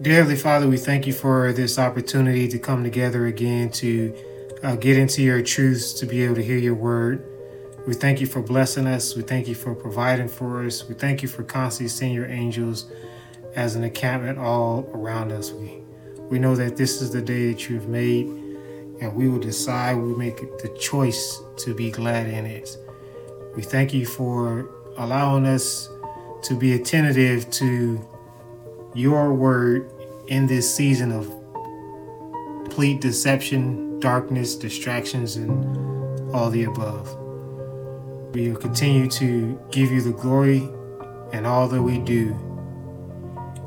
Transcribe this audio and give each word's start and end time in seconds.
Dear 0.00 0.14
Heavenly 0.14 0.36
Father, 0.36 0.68
we 0.68 0.76
thank 0.76 1.08
you 1.08 1.12
for 1.12 1.52
this 1.52 1.76
opportunity 1.76 2.46
to 2.46 2.58
come 2.60 2.84
together 2.84 3.26
again 3.26 3.68
to 3.70 4.14
uh, 4.62 4.76
get 4.76 4.96
into 4.96 5.22
your 5.22 5.42
truths, 5.42 5.92
to 5.94 6.06
be 6.06 6.22
able 6.22 6.36
to 6.36 6.42
hear 6.42 6.56
your 6.56 6.76
word. 6.76 7.26
We 7.84 7.94
thank 7.94 8.20
you 8.20 8.28
for 8.28 8.40
blessing 8.40 8.86
us. 8.86 9.16
We 9.16 9.22
thank 9.22 9.48
you 9.48 9.56
for 9.56 9.74
providing 9.74 10.28
for 10.28 10.64
us. 10.64 10.88
We 10.88 10.94
thank 10.94 11.20
you 11.20 11.26
for 11.26 11.42
constantly 11.42 11.88
seeing 11.88 12.14
your 12.14 12.26
angels 12.26 12.92
as 13.56 13.74
an 13.74 13.82
encampment 13.82 14.38
all 14.38 14.88
around 14.94 15.32
us. 15.32 15.50
We, 15.50 15.82
we 16.30 16.38
know 16.38 16.54
that 16.54 16.76
this 16.76 17.02
is 17.02 17.10
the 17.10 17.20
day 17.20 17.52
that 17.52 17.68
you've 17.68 17.88
made, 17.88 18.26
and 19.00 19.16
we 19.16 19.28
will 19.28 19.40
decide, 19.40 19.96
we 19.96 20.14
make 20.14 20.36
the 20.58 20.68
choice 20.78 21.42
to 21.56 21.74
be 21.74 21.90
glad 21.90 22.28
in 22.28 22.46
it. 22.46 22.76
We 23.56 23.62
thank 23.62 23.92
you 23.92 24.06
for 24.06 24.70
allowing 24.96 25.44
us 25.44 25.88
to 26.44 26.54
be 26.54 26.74
attentive 26.74 27.50
to 27.50 28.08
your 28.94 29.34
word 29.34 29.92
in 30.28 30.46
this 30.46 30.72
season 30.74 31.10
of 31.10 31.26
complete 32.64 33.00
deception, 33.00 33.98
darkness, 33.98 34.54
distractions, 34.54 35.36
and 35.36 36.34
all 36.34 36.50
the 36.50 36.64
above. 36.64 37.14
We 38.34 38.50
will 38.50 38.60
continue 38.60 39.08
to 39.10 39.58
give 39.70 39.90
you 39.90 40.02
the 40.02 40.12
glory 40.12 40.68
and 41.32 41.46
all 41.46 41.66
that 41.68 41.82
we 41.82 41.98
do. 41.98 42.36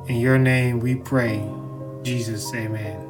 In 0.08 0.18
your 0.18 0.38
name 0.38 0.80
we 0.80 0.96
pray. 0.96 1.44
Jesus, 2.04 2.54
amen. 2.54 3.08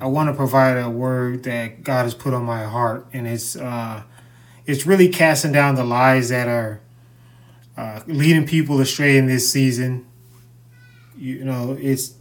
I 0.00 0.06
want 0.06 0.28
to 0.28 0.34
provide 0.34 0.78
a 0.78 0.90
word 0.90 1.44
that 1.44 1.84
God 1.84 2.04
has 2.04 2.14
put 2.14 2.34
on 2.34 2.44
my 2.44 2.64
heart, 2.64 3.06
and 3.12 3.26
it's 3.28 3.54
uh, 3.54 4.02
it's 4.66 4.84
really 4.84 5.08
casting 5.08 5.52
down 5.52 5.76
the 5.76 5.84
lies 5.84 6.28
that 6.30 6.48
are 6.48 6.80
uh, 7.76 8.00
leading 8.06 8.46
people 8.46 8.80
astray 8.80 9.16
in 9.16 9.26
this 9.26 9.50
season. 9.50 10.06
You 11.22 11.44
know, 11.44 11.76
it's 11.80 12.14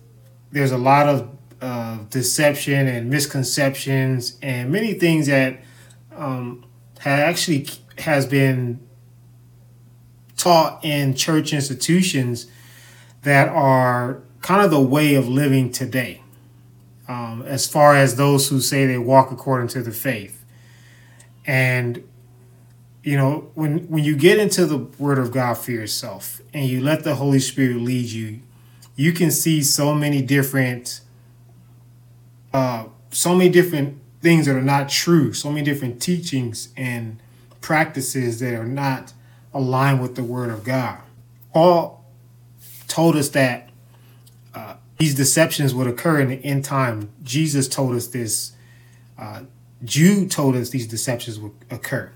there's 0.52 0.72
a 0.72 0.78
lot 0.78 1.10
of 1.10 1.36
uh, 1.60 1.98
deception 2.12 2.88
and 2.88 3.10
misconceptions 3.10 4.38
and 4.44 4.72
many 4.72 4.94
things 4.94 5.26
that 5.26 5.60
um, 6.16 6.64
have 7.00 7.18
actually 7.18 7.68
has 7.98 8.28
been 8.28 8.80
taught 10.38 10.86
in 10.86 11.16
church 11.16 11.52
institutions 11.52 12.46
that 13.24 13.50
are 13.50 14.22
kind 14.44 14.64
of 14.64 14.70
the 14.70 14.80
way 14.80 15.16
of 15.16 15.28
living 15.28 15.72
today. 15.72 16.22
Um, 17.08 17.42
as 17.48 17.66
far 17.66 17.96
as 17.96 18.18
those 18.18 18.50
who 18.50 18.62
say 18.62 18.86
they 18.86 19.00
walk 19.00 19.32
according 19.32 19.70
to 19.70 19.82
the 19.82 19.92
faith, 19.92 20.46
and 21.48 22.08
you 23.02 23.18
know 23.18 23.50
when 23.56 23.80
when 23.88 24.04
you 24.04 24.16
get 24.16 24.38
into 24.38 24.68
the 24.68 24.78
word 24.78 25.18
of 25.18 25.32
god 25.32 25.56
for 25.56 25.72
yourself 25.72 26.40
and 26.54 26.68
you 26.68 26.80
let 26.80 27.04
the 27.04 27.16
holy 27.16 27.40
spirit 27.40 27.78
lead 27.78 28.06
you 28.06 28.42
you 28.96 29.12
can 29.12 29.32
see 29.32 29.62
so 29.62 29.94
many 29.94 30.22
different 30.22 31.02
uh 32.54 32.86
so 33.12 33.36
many 33.36 33.50
different 33.50 33.98
things 34.22 34.46
that 34.46 34.56
are 34.56 34.62
not 34.62 34.90
true 34.90 35.34
so 35.34 35.50
many 35.50 35.64
different 35.64 36.02
teachings 36.02 36.70
and 36.76 37.20
practices 37.62 38.40
that 38.40 38.54
are 38.54 38.66
not 38.66 39.14
aligned 39.54 40.02
with 40.02 40.16
the 40.16 40.24
word 40.24 40.50
of 40.50 40.64
god. 40.64 41.00
Paul 41.54 42.04
told 42.88 43.16
us 43.16 43.30
that 43.30 43.70
uh, 44.54 44.76
these 44.98 45.16
deceptions 45.16 45.74
would 45.74 45.88
occur 45.88 46.20
in 46.20 46.30
the 46.30 46.44
end 46.44 46.66
time. 46.66 47.12
Jesus 47.24 47.68
told 47.68 47.96
us 47.96 48.08
this 48.08 48.54
uh, 49.18 49.44
told 50.30 50.56
us 50.56 50.70
these 50.72 50.88
deceptions 50.88 51.40
would 51.40 51.54
occur. 51.70 52.12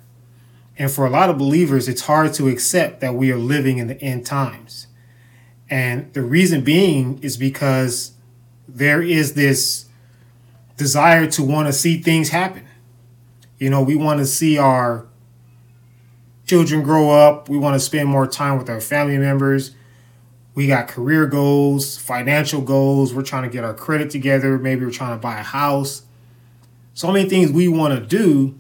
And 0.78 0.92
for 0.92 1.06
a 1.06 1.10
lot 1.10 1.30
of 1.30 1.38
believers, 1.38 1.88
it's 1.88 2.02
hard 2.02 2.34
to 2.34 2.50
accept 2.50 3.00
that 3.00 3.14
we 3.14 3.32
are 3.32 3.38
living 3.38 3.78
in 3.78 3.88
the 3.88 4.00
end 4.02 4.26
times. 4.26 4.88
And 5.70 6.14
the 6.14 6.22
reason 6.22 6.64
being 6.64 7.20
is 7.24 7.38
because 7.38 8.12
there 8.68 9.02
is 9.02 9.34
this 9.34 9.86
desire 10.78 11.28
to 11.32 11.44
want 11.44 11.68
to 11.68 11.74
see 11.74 12.02
things 12.02 12.30
happen. 12.30 12.68
You 13.58 13.70
know, 13.70 13.82
we 13.82 13.96
want 13.96 14.20
to 14.20 14.26
see 14.26 14.58
our 14.58 15.08
children 16.46 16.84
grow 16.84 17.10
up, 17.10 17.50
we 17.50 17.58
want 17.58 17.74
to 17.74 17.80
spend 17.80 18.08
more 18.08 18.28
time 18.28 18.58
with 18.58 18.70
our 18.70 18.82
family 18.82 19.18
members. 19.18 19.72
We 20.54 20.68
got 20.68 20.88
career 20.88 21.26
goals, 21.26 21.98
financial 21.98 22.62
goals. 22.62 23.14
We're 23.14 23.24
trying 23.24 23.44
to 23.44 23.50
get 23.50 23.66
our 23.66 23.74
credit 23.74 24.10
together. 24.10 24.58
Maybe 24.58 24.86
we're 24.86 24.92
trying 24.92 25.18
to 25.18 25.22
buy 25.22 25.40
a 25.40 25.44
house. 25.44 26.04
So 26.94 27.12
many 27.12 27.28
things 27.28 27.52
we 27.52 27.68
want 27.68 27.94
to 27.94 28.06
do 28.06 28.58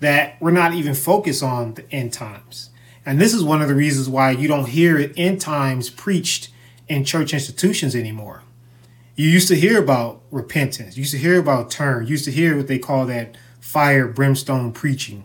that 0.00 0.36
we're 0.40 0.50
not 0.50 0.74
even 0.74 0.94
focused 0.94 1.44
on 1.44 1.74
the 1.74 1.88
end 1.92 2.12
times. 2.12 2.70
And 3.04 3.20
this 3.20 3.34
is 3.34 3.42
one 3.42 3.62
of 3.62 3.68
the 3.68 3.74
reasons 3.74 4.08
why 4.08 4.30
you 4.30 4.48
don't 4.48 4.68
hear 4.68 4.98
it 4.98 5.12
end 5.16 5.40
times 5.40 5.90
preached 5.90 6.50
in 6.88 7.04
church 7.04 7.34
institutions 7.34 7.96
anymore. 7.96 8.42
You 9.16 9.28
used 9.28 9.48
to 9.48 9.56
hear 9.56 9.78
about 9.78 10.22
repentance, 10.30 10.96
you 10.96 11.02
used 11.02 11.12
to 11.12 11.18
hear 11.18 11.38
about 11.38 11.70
turn, 11.70 12.04
you 12.06 12.12
used 12.12 12.24
to 12.24 12.32
hear 12.32 12.56
what 12.56 12.68
they 12.68 12.78
call 12.78 13.06
that 13.06 13.36
fire 13.60 14.06
brimstone 14.06 14.72
preaching, 14.72 15.24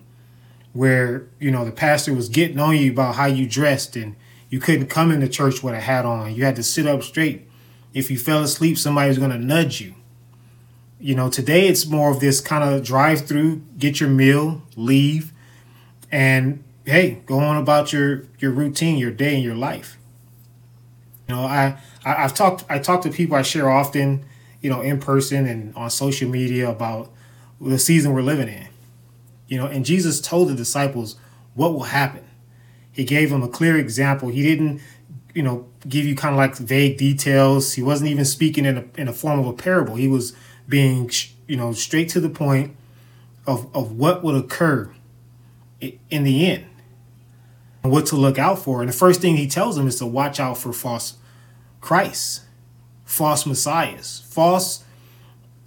where 0.73 1.27
you 1.39 1.51
know 1.51 1.63
the 1.63 1.71
pastor 1.71 2.13
was 2.13 2.29
getting 2.29 2.59
on 2.59 2.75
you 2.75 2.91
about 2.91 3.15
how 3.15 3.25
you 3.25 3.47
dressed 3.47 3.95
and 3.95 4.15
you 4.49 4.59
couldn't 4.59 4.87
come 4.87 5.11
into 5.11 5.27
church 5.27 5.63
with 5.63 5.73
a 5.73 5.79
hat 5.79 6.05
on. 6.05 6.35
You 6.35 6.45
had 6.45 6.55
to 6.57 6.63
sit 6.63 6.87
up 6.87 7.03
straight. 7.03 7.47
If 7.93 8.11
you 8.11 8.17
fell 8.17 8.43
asleep, 8.43 8.77
somebody 8.77 9.09
was 9.09 9.17
going 9.17 9.31
to 9.31 9.37
nudge 9.37 9.81
you. 9.81 9.95
You 10.99 11.15
know, 11.15 11.29
today 11.29 11.67
it's 11.67 11.85
more 11.85 12.11
of 12.11 12.19
this 12.19 12.39
kind 12.41 12.63
of 12.63 12.83
drive 12.83 13.27
through, 13.27 13.61
get 13.77 13.99
your 13.99 14.09
meal, 14.09 14.61
leave, 14.75 15.31
and 16.11 16.63
hey, 16.87 17.21
go 17.25 17.39
on 17.39 17.57
about 17.57 17.91
your 17.91 18.23
your 18.39 18.51
routine, 18.51 18.97
your 18.97 19.11
day, 19.11 19.35
and 19.35 19.43
your 19.43 19.55
life. 19.55 19.97
You 21.27 21.35
know, 21.35 21.41
I, 21.41 21.77
I 22.05 22.13
have 22.13 22.33
talked 22.33 22.63
I 22.69 22.79
talk 22.79 23.01
to 23.01 23.09
people 23.11 23.35
I 23.35 23.41
share 23.41 23.69
often, 23.69 24.25
you 24.61 24.69
know, 24.69 24.81
in 24.81 24.99
person 24.99 25.45
and 25.45 25.75
on 25.75 25.89
social 25.89 26.29
media 26.29 26.69
about 26.69 27.11
the 27.59 27.77
season 27.77 28.13
we're 28.13 28.21
living 28.21 28.47
in. 28.47 28.67
You 29.47 29.57
know, 29.57 29.67
and 29.67 29.85
Jesus 29.85 30.21
told 30.21 30.47
the 30.47 30.55
disciples 30.55 31.17
what 31.53 31.73
will 31.73 31.83
happen. 31.83 32.23
He 32.91 33.03
gave 33.03 33.29
them 33.29 33.43
a 33.43 33.49
clear 33.49 33.77
example. 33.77 34.29
He 34.29 34.43
didn't, 34.43 34.81
you 35.33 35.43
know, 35.43 35.67
give 35.87 36.05
you 36.05 36.15
kind 36.15 36.33
of 36.33 36.37
like 36.37 36.55
vague 36.55 36.97
details. 36.97 37.73
He 37.73 37.83
wasn't 37.83 38.09
even 38.11 38.25
speaking 38.25 38.65
in 38.65 38.77
a 38.77 38.85
in 38.97 39.09
a 39.09 39.13
form 39.13 39.39
of 39.39 39.47
a 39.47 39.53
parable. 39.53 39.95
He 39.95 40.07
was 40.07 40.33
being 40.69 41.11
you 41.47 41.57
know 41.57 41.73
straight 41.73 42.07
to 42.09 42.21
the 42.21 42.29
point 42.29 42.77
of 43.45 43.67
of 43.75 43.91
what 43.91 44.23
would 44.23 44.35
occur 44.35 44.93
in 45.81 46.23
the 46.23 46.49
end 46.49 46.65
what 47.91 48.05
to 48.05 48.15
look 48.15 48.37
out 48.37 48.59
for 48.59 48.81
and 48.81 48.89
the 48.89 48.93
first 48.93 49.21
thing 49.21 49.37
he 49.37 49.47
tells 49.47 49.75
them 49.75 49.87
is 49.87 49.97
to 49.97 50.05
watch 50.05 50.39
out 50.39 50.57
for 50.57 50.73
false 50.73 51.17
christs 51.81 52.41
false 53.05 53.45
messiahs 53.45 54.23
false 54.29 54.83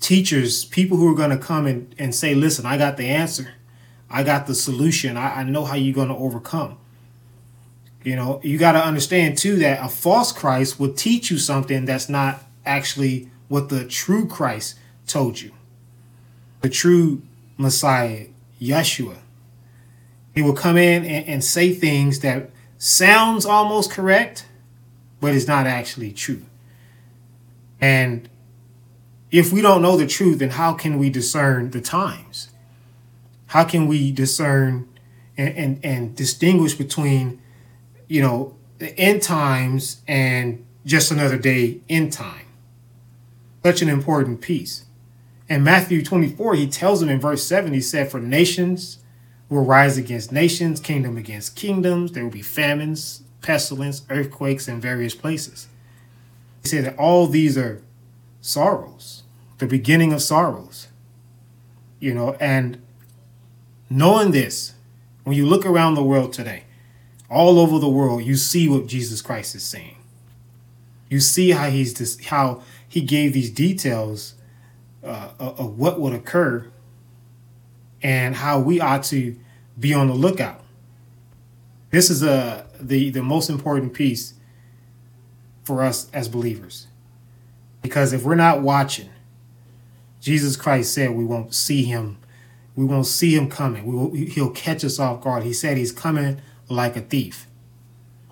teachers 0.00 0.64
people 0.64 0.96
who 0.96 1.10
are 1.10 1.16
going 1.16 1.30
to 1.30 1.38
come 1.38 1.66
and, 1.66 1.94
and 1.98 2.14
say 2.14 2.34
listen 2.34 2.66
i 2.66 2.76
got 2.76 2.96
the 2.96 3.08
answer 3.08 3.54
i 4.10 4.22
got 4.22 4.46
the 4.46 4.54
solution 4.54 5.16
i, 5.16 5.40
I 5.40 5.44
know 5.44 5.64
how 5.64 5.74
you're 5.74 5.94
going 5.94 6.08
to 6.08 6.14
overcome 6.14 6.78
you 8.02 8.16
know 8.16 8.40
you 8.42 8.58
got 8.58 8.72
to 8.72 8.84
understand 8.84 9.38
too 9.38 9.56
that 9.56 9.84
a 9.84 9.88
false 9.88 10.32
christ 10.32 10.80
will 10.80 10.92
teach 10.92 11.30
you 11.30 11.38
something 11.38 11.84
that's 11.84 12.08
not 12.08 12.42
actually 12.64 13.30
what 13.48 13.68
the 13.68 13.84
true 13.84 14.26
christ 14.26 14.76
told 15.10 15.40
you. 15.40 15.52
The 16.60 16.68
true 16.68 17.22
Messiah, 17.58 18.26
Yeshua. 18.60 19.18
He 20.34 20.42
will 20.42 20.54
come 20.54 20.76
in 20.76 21.04
and, 21.04 21.26
and 21.26 21.44
say 21.44 21.72
things 21.72 22.20
that 22.20 22.50
sounds 22.78 23.44
almost 23.44 23.90
correct, 23.90 24.46
but 25.20 25.34
is 25.34 25.46
not 25.46 25.66
actually 25.66 26.12
true. 26.12 26.42
And 27.80 28.28
if 29.30 29.52
we 29.52 29.60
don't 29.62 29.82
know 29.82 29.96
the 29.96 30.06
truth, 30.06 30.38
then 30.38 30.50
how 30.50 30.74
can 30.74 30.98
we 30.98 31.10
discern 31.10 31.70
the 31.70 31.80
times? 31.80 32.50
How 33.46 33.64
can 33.64 33.86
we 33.86 34.12
discern 34.12 34.88
and, 35.36 35.56
and, 35.56 35.80
and 35.84 36.16
distinguish 36.16 36.74
between, 36.74 37.40
you 38.08 38.22
know, 38.22 38.56
the 38.78 38.96
end 38.98 39.22
times 39.22 40.02
and 40.06 40.64
just 40.84 41.10
another 41.10 41.36
day 41.36 41.80
in 41.88 42.10
time? 42.10 42.46
Such 43.64 43.82
an 43.82 43.88
important 43.88 44.40
piece. 44.40 44.84
In 45.48 45.64
Matthew 45.64 46.04
24, 46.04 46.54
he 46.54 46.68
tells 46.68 47.00
them 47.00 47.08
in 47.08 47.20
verse 47.20 47.44
7, 47.44 47.72
he 47.72 47.80
said, 47.80 48.10
For 48.10 48.20
nations 48.20 48.99
will 49.50 49.64
rise 49.64 49.98
against 49.98 50.32
nations, 50.32 50.80
kingdom 50.80 51.18
against 51.18 51.56
kingdoms. 51.56 52.12
There 52.12 52.22
will 52.22 52.30
be 52.30 52.40
famines, 52.40 53.22
pestilence, 53.42 54.06
earthquakes 54.08 54.68
in 54.68 54.80
various 54.80 55.14
places. 55.14 55.68
He 56.62 56.68
said 56.68 56.84
that 56.84 56.98
all 56.98 57.26
these 57.26 57.58
are 57.58 57.82
sorrows, 58.40 59.24
the 59.58 59.66
beginning 59.66 60.12
of 60.12 60.22
sorrows. 60.22 60.88
You 61.98 62.14
know, 62.14 62.36
and 62.40 62.80
knowing 63.90 64.30
this, 64.30 64.74
when 65.24 65.36
you 65.36 65.44
look 65.44 65.66
around 65.66 65.94
the 65.94 66.04
world 66.04 66.32
today, 66.32 66.64
all 67.28 67.58
over 67.58 67.78
the 67.78 67.88
world, 67.88 68.22
you 68.22 68.36
see 68.36 68.68
what 68.68 68.86
Jesus 68.86 69.20
Christ 69.20 69.54
is 69.54 69.64
saying. 69.64 69.96
You 71.08 71.20
see 71.20 71.50
how 71.50 71.70
he's 71.70 71.94
this, 71.94 72.24
how 72.26 72.62
he 72.88 73.00
gave 73.00 73.32
these 73.32 73.50
details 73.50 74.34
uh, 75.04 75.30
of 75.38 75.78
what 75.78 76.00
would 76.00 76.12
occur 76.12 76.70
and 78.02 78.36
how 78.36 78.58
we 78.58 78.80
ought 78.80 79.02
to 79.04 79.36
be 79.78 79.94
on 79.94 80.08
the 80.08 80.14
lookout. 80.14 80.62
This 81.90 82.10
is 82.10 82.22
a 82.22 82.32
uh, 82.32 82.62
the 82.80 83.10
the 83.10 83.22
most 83.22 83.50
important 83.50 83.94
piece 83.94 84.34
for 85.64 85.82
us 85.82 86.10
as 86.12 86.28
believers. 86.28 86.86
Because 87.82 88.12
if 88.12 88.24
we're 88.24 88.34
not 88.34 88.62
watching, 88.62 89.10
Jesus 90.20 90.56
Christ 90.56 90.92
said 90.92 91.10
we 91.12 91.24
won't 91.24 91.54
see 91.54 91.84
him. 91.84 92.18
We 92.76 92.84
won't 92.84 93.06
see 93.06 93.34
him 93.34 93.48
coming. 93.48 93.84
We 93.84 93.94
will, 93.94 94.12
he'll 94.12 94.50
catch 94.50 94.84
us 94.84 94.98
off 94.98 95.22
guard. 95.22 95.42
He 95.42 95.52
said 95.52 95.76
he's 95.76 95.92
coming 95.92 96.40
like 96.68 96.96
a 96.96 97.00
thief. 97.00 97.46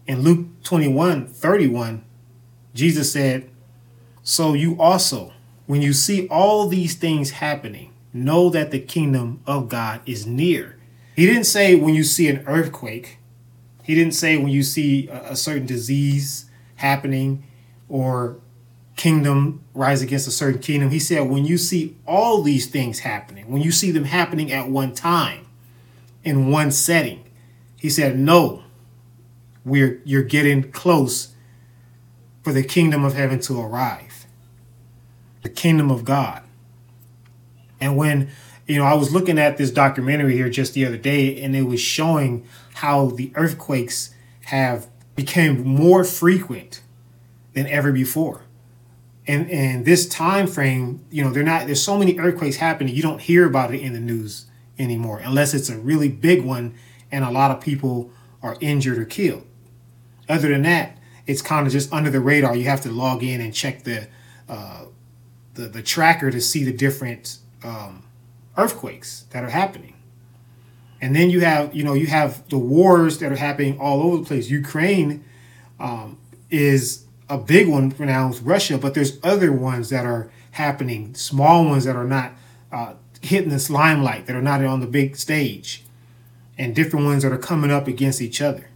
In 0.06 0.22
Luke 0.22 0.46
21 0.62 1.26
31, 1.26 2.04
Jesus 2.74 3.12
said, 3.12 3.50
So 4.22 4.54
you 4.54 4.80
also, 4.80 5.32
when 5.66 5.82
you 5.82 5.92
see 5.92 6.28
all 6.28 6.68
these 6.68 6.94
things 6.94 7.32
happening, 7.32 7.92
know 8.24 8.50
that 8.50 8.70
the 8.70 8.80
kingdom 8.80 9.40
of 9.46 9.68
God 9.68 10.00
is 10.06 10.26
near. 10.26 10.78
He 11.16 11.26
didn't 11.26 11.44
say 11.44 11.74
when 11.74 11.94
you 11.94 12.04
see 12.04 12.28
an 12.28 12.44
earthquake, 12.46 13.18
he 13.82 13.94
didn't 13.94 14.14
say 14.14 14.36
when 14.36 14.48
you 14.48 14.62
see 14.62 15.08
a, 15.08 15.34
certain 15.34 15.66
disease 15.66 16.50
happening 16.76 17.44
or 17.88 18.38
kingdom 18.96 19.64
rise 19.74 20.02
against 20.02 20.28
a 20.28 20.30
certain 20.30 20.60
kingdom. 20.60 20.90
He 20.90 20.98
said, 20.98 21.28
when 21.28 21.44
you 21.44 21.56
see 21.56 21.96
all 22.06 22.42
these 22.42 22.66
things 22.66 23.00
happening, 23.00 23.50
when 23.50 23.62
you 23.62 23.72
see 23.72 23.90
them 23.90 24.04
happening 24.04 24.52
at 24.52 24.68
one 24.68 24.94
time, 24.94 25.46
in 26.22 26.50
one 26.50 26.70
setting, 26.70 27.24
he 27.78 27.88
said, 27.88 28.18
no, 28.18 28.62
we're 29.64 30.02
you're 30.04 30.22
getting 30.22 30.70
close 30.70 31.34
for 32.42 32.52
the 32.52 32.62
kingdom 32.62 33.04
of 33.04 33.14
heaven 33.14 33.40
to 33.40 33.60
arrive. 33.60 34.26
The 35.42 35.48
kingdom 35.48 35.90
of 35.90 36.04
God. 36.04 36.42
And 37.80 37.96
when 37.96 38.30
you 38.68 38.76
know, 38.76 38.84
I 38.84 38.94
was 38.94 39.12
looking 39.12 39.38
at 39.38 39.56
this 39.56 39.70
documentary 39.70 40.34
here 40.34 40.50
just 40.50 40.74
the 40.74 40.84
other 40.84 40.98
day, 40.98 41.40
and 41.40 41.56
it 41.56 41.62
was 41.62 41.80
showing 41.80 42.46
how 42.74 43.06
the 43.06 43.32
earthquakes 43.34 44.14
have 44.46 44.88
became 45.16 45.66
more 45.66 46.04
frequent 46.04 46.82
than 47.54 47.66
ever 47.66 47.92
before. 47.92 48.42
And 49.26 49.50
and 49.50 49.84
this 49.84 50.06
time 50.06 50.46
frame 50.46 51.04
you 51.10 51.24
know 51.24 51.30
they're 51.30 51.42
not 51.42 51.66
there's 51.66 51.82
so 51.82 51.98
many 51.98 52.18
earthquakes 52.18 52.56
happening 52.56 52.94
you 52.94 53.02
don't 53.02 53.20
hear 53.20 53.46
about 53.46 53.74
it 53.74 53.80
in 53.80 53.92
the 53.92 54.00
news 54.00 54.46
anymore 54.78 55.18
unless 55.18 55.52
it's 55.52 55.68
a 55.68 55.76
really 55.76 56.08
big 56.08 56.42
one 56.42 56.74
and 57.12 57.24
a 57.24 57.30
lot 57.30 57.50
of 57.50 57.60
people 57.60 58.10
are 58.42 58.56
injured 58.60 58.96
or 58.96 59.04
killed. 59.04 59.44
Other 60.28 60.48
than 60.48 60.62
that 60.62 60.98
it's 61.26 61.42
kind 61.42 61.66
of 61.66 61.72
just 61.72 61.92
under 61.92 62.10
the 62.10 62.20
radar. 62.20 62.56
You 62.56 62.64
have 62.64 62.80
to 62.82 62.90
log 62.90 63.22
in 63.22 63.40
and 63.40 63.52
check 63.52 63.84
the 63.84 64.08
uh, 64.48 64.84
the, 65.54 65.68
the 65.68 65.82
tracker 65.82 66.30
to 66.30 66.40
see 66.40 66.64
the 66.64 66.72
different 66.72 67.38
um, 67.64 68.04
earthquakes 68.56 69.24
that 69.30 69.44
are 69.44 69.50
happening 69.50 69.94
and 71.00 71.14
then 71.14 71.30
you 71.30 71.40
have 71.40 71.74
you 71.74 71.84
know 71.84 71.94
you 71.94 72.06
have 72.06 72.48
the 72.48 72.58
wars 72.58 73.18
that 73.18 73.30
are 73.30 73.36
happening 73.36 73.78
all 73.78 74.02
over 74.02 74.18
the 74.18 74.24
place 74.24 74.50
ukraine 74.50 75.24
um, 75.80 76.18
is 76.50 77.06
a 77.28 77.38
big 77.38 77.68
one 77.68 77.90
with 77.90 78.42
Russia, 78.42 78.78
but 78.78 78.94
there's 78.94 79.18
other 79.22 79.52
ones 79.52 79.90
that 79.90 80.06
are 80.06 80.30
happening, 80.52 81.14
small 81.14 81.64
ones 81.64 81.84
that 81.84 81.94
are 81.94 82.04
not 82.04 82.32
uh, 82.72 82.94
hitting 83.20 83.50
this 83.50 83.68
limelight, 83.68 84.26
that 84.26 84.36
are 84.36 84.42
not 84.42 84.64
on 84.64 84.80
the 84.80 84.86
big 84.86 85.16
stage, 85.16 85.84
and 86.56 86.74
different 86.74 87.04
ones 87.04 87.22
that 87.22 87.32
are 87.32 87.38
coming 87.38 87.70
up 87.70 87.86
against 87.86 88.20
each 88.20 88.40
other, 88.40 88.70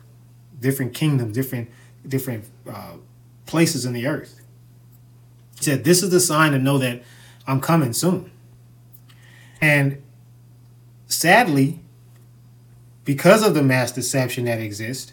different 0.61 0.95
kingdoms, 0.95 1.35
different 1.35 1.71
different 2.07 2.45
uh, 2.69 2.95
places 3.47 3.85
in 3.85 3.93
the 3.93 4.07
earth. 4.07 4.41
He 5.57 5.65
said, 5.65 5.85
"This 5.85 6.03
is 6.03 6.11
the 6.11 6.21
sign 6.21 6.53
to 6.53 6.59
know 6.59 6.79
that 6.79 7.03
I'm 7.47 7.61
coming 7.61 7.93
soon." 7.93 8.32
And 9.63 10.03
sadly, 11.07 11.79
because 13.05 13.47
of 13.47 13.55
the 13.55 13.63
mass 13.63 13.93
deception 13.93 14.45
that 14.47 14.61
exists, 14.61 15.13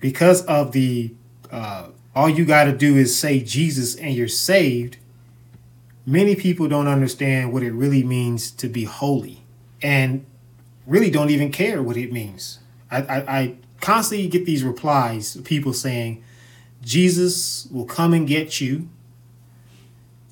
because 0.00 0.44
of 0.46 0.72
the 0.72 1.14
uh, 1.50 1.88
all 2.14 2.30
you 2.30 2.46
got 2.46 2.64
to 2.64 2.72
do 2.72 2.96
is 2.96 3.16
say 3.16 3.40
Jesus 3.40 3.94
and 3.94 4.14
you're 4.14 4.26
saved, 4.26 4.96
many 6.06 6.34
people 6.34 6.66
don't 6.66 6.88
understand 6.88 7.52
what 7.52 7.62
it 7.62 7.72
really 7.72 8.02
means 8.02 8.50
to 8.52 8.68
be 8.68 8.84
holy 8.84 9.44
and 9.82 10.24
really 10.86 11.10
don't 11.10 11.30
even 11.30 11.52
care 11.52 11.82
what 11.82 11.96
it 11.98 12.10
means. 12.10 12.58
I, 12.90 13.02
I, 13.02 13.38
I 13.38 13.56
constantly 13.80 14.28
get 14.28 14.46
these 14.46 14.64
replies 14.64 15.36
of 15.36 15.44
people 15.44 15.74
saying, 15.74 16.24
Jesus 16.82 17.68
will 17.70 17.84
come 17.84 18.14
and 18.14 18.26
get 18.26 18.60
you 18.60 18.88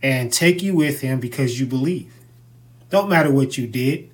and 0.03 0.33
take 0.33 0.63
you 0.63 0.75
with 0.75 1.03
him 1.03 1.21
because 1.21 1.61
you 1.61 1.67
believe. 1.67 2.13
Don't 2.91 3.09
matter 3.09 3.33
what 3.33 3.57
you 3.57 3.67
did, 3.67 4.11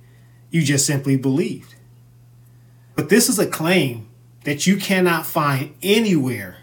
you 0.51 0.63
just 0.63 0.87
simply 0.87 1.17
believed. 1.17 1.75
But 2.95 3.09
this 3.09 3.29
is 3.29 3.39
a 3.39 3.47
claim 3.47 4.09
that 4.45 4.67
you 4.67 4.77
cannot 4.77 5.27
find 5.27 5.75
anywhere 5.83 6.59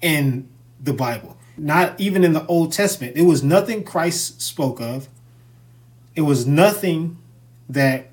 in 0.00 0.48
the 0.80 0.92
Bible, 0.92 1.38
not 1.56 1.98
even 1.98 2.22
in 2.22 2.32
the 2.32 2.44
Old 2.46 2.72
Testament. 2.72 3.16
It 3.16 3.22
was 3.22 3.42
nothing 3.42 3.82
Christ 3.82 4.42
spoke 4.42 4.80
of, 4.80 5.08
it 6.14 6.20
was 6.20 6.46
nothing 6.46 7.18
that 7.68 8.08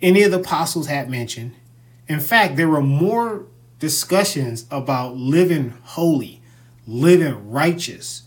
any 0.00 0.22
of 0.22 0.30
the 0.30 0.40
apostles 0.40 0.86
had 0.86 1.10
mentioned. 1.10 1.54
In 2.08 2.20
fact, 2.20 2.56
there 2.56 2.68
were 2.68 2.80
more 2.80 3.46
discussions 3.78 4.66
about 4.70 5.16
living 5.16 5.74
holy, 5.82 6.40
living 6.86 7.50
righteous, 7.50 8.22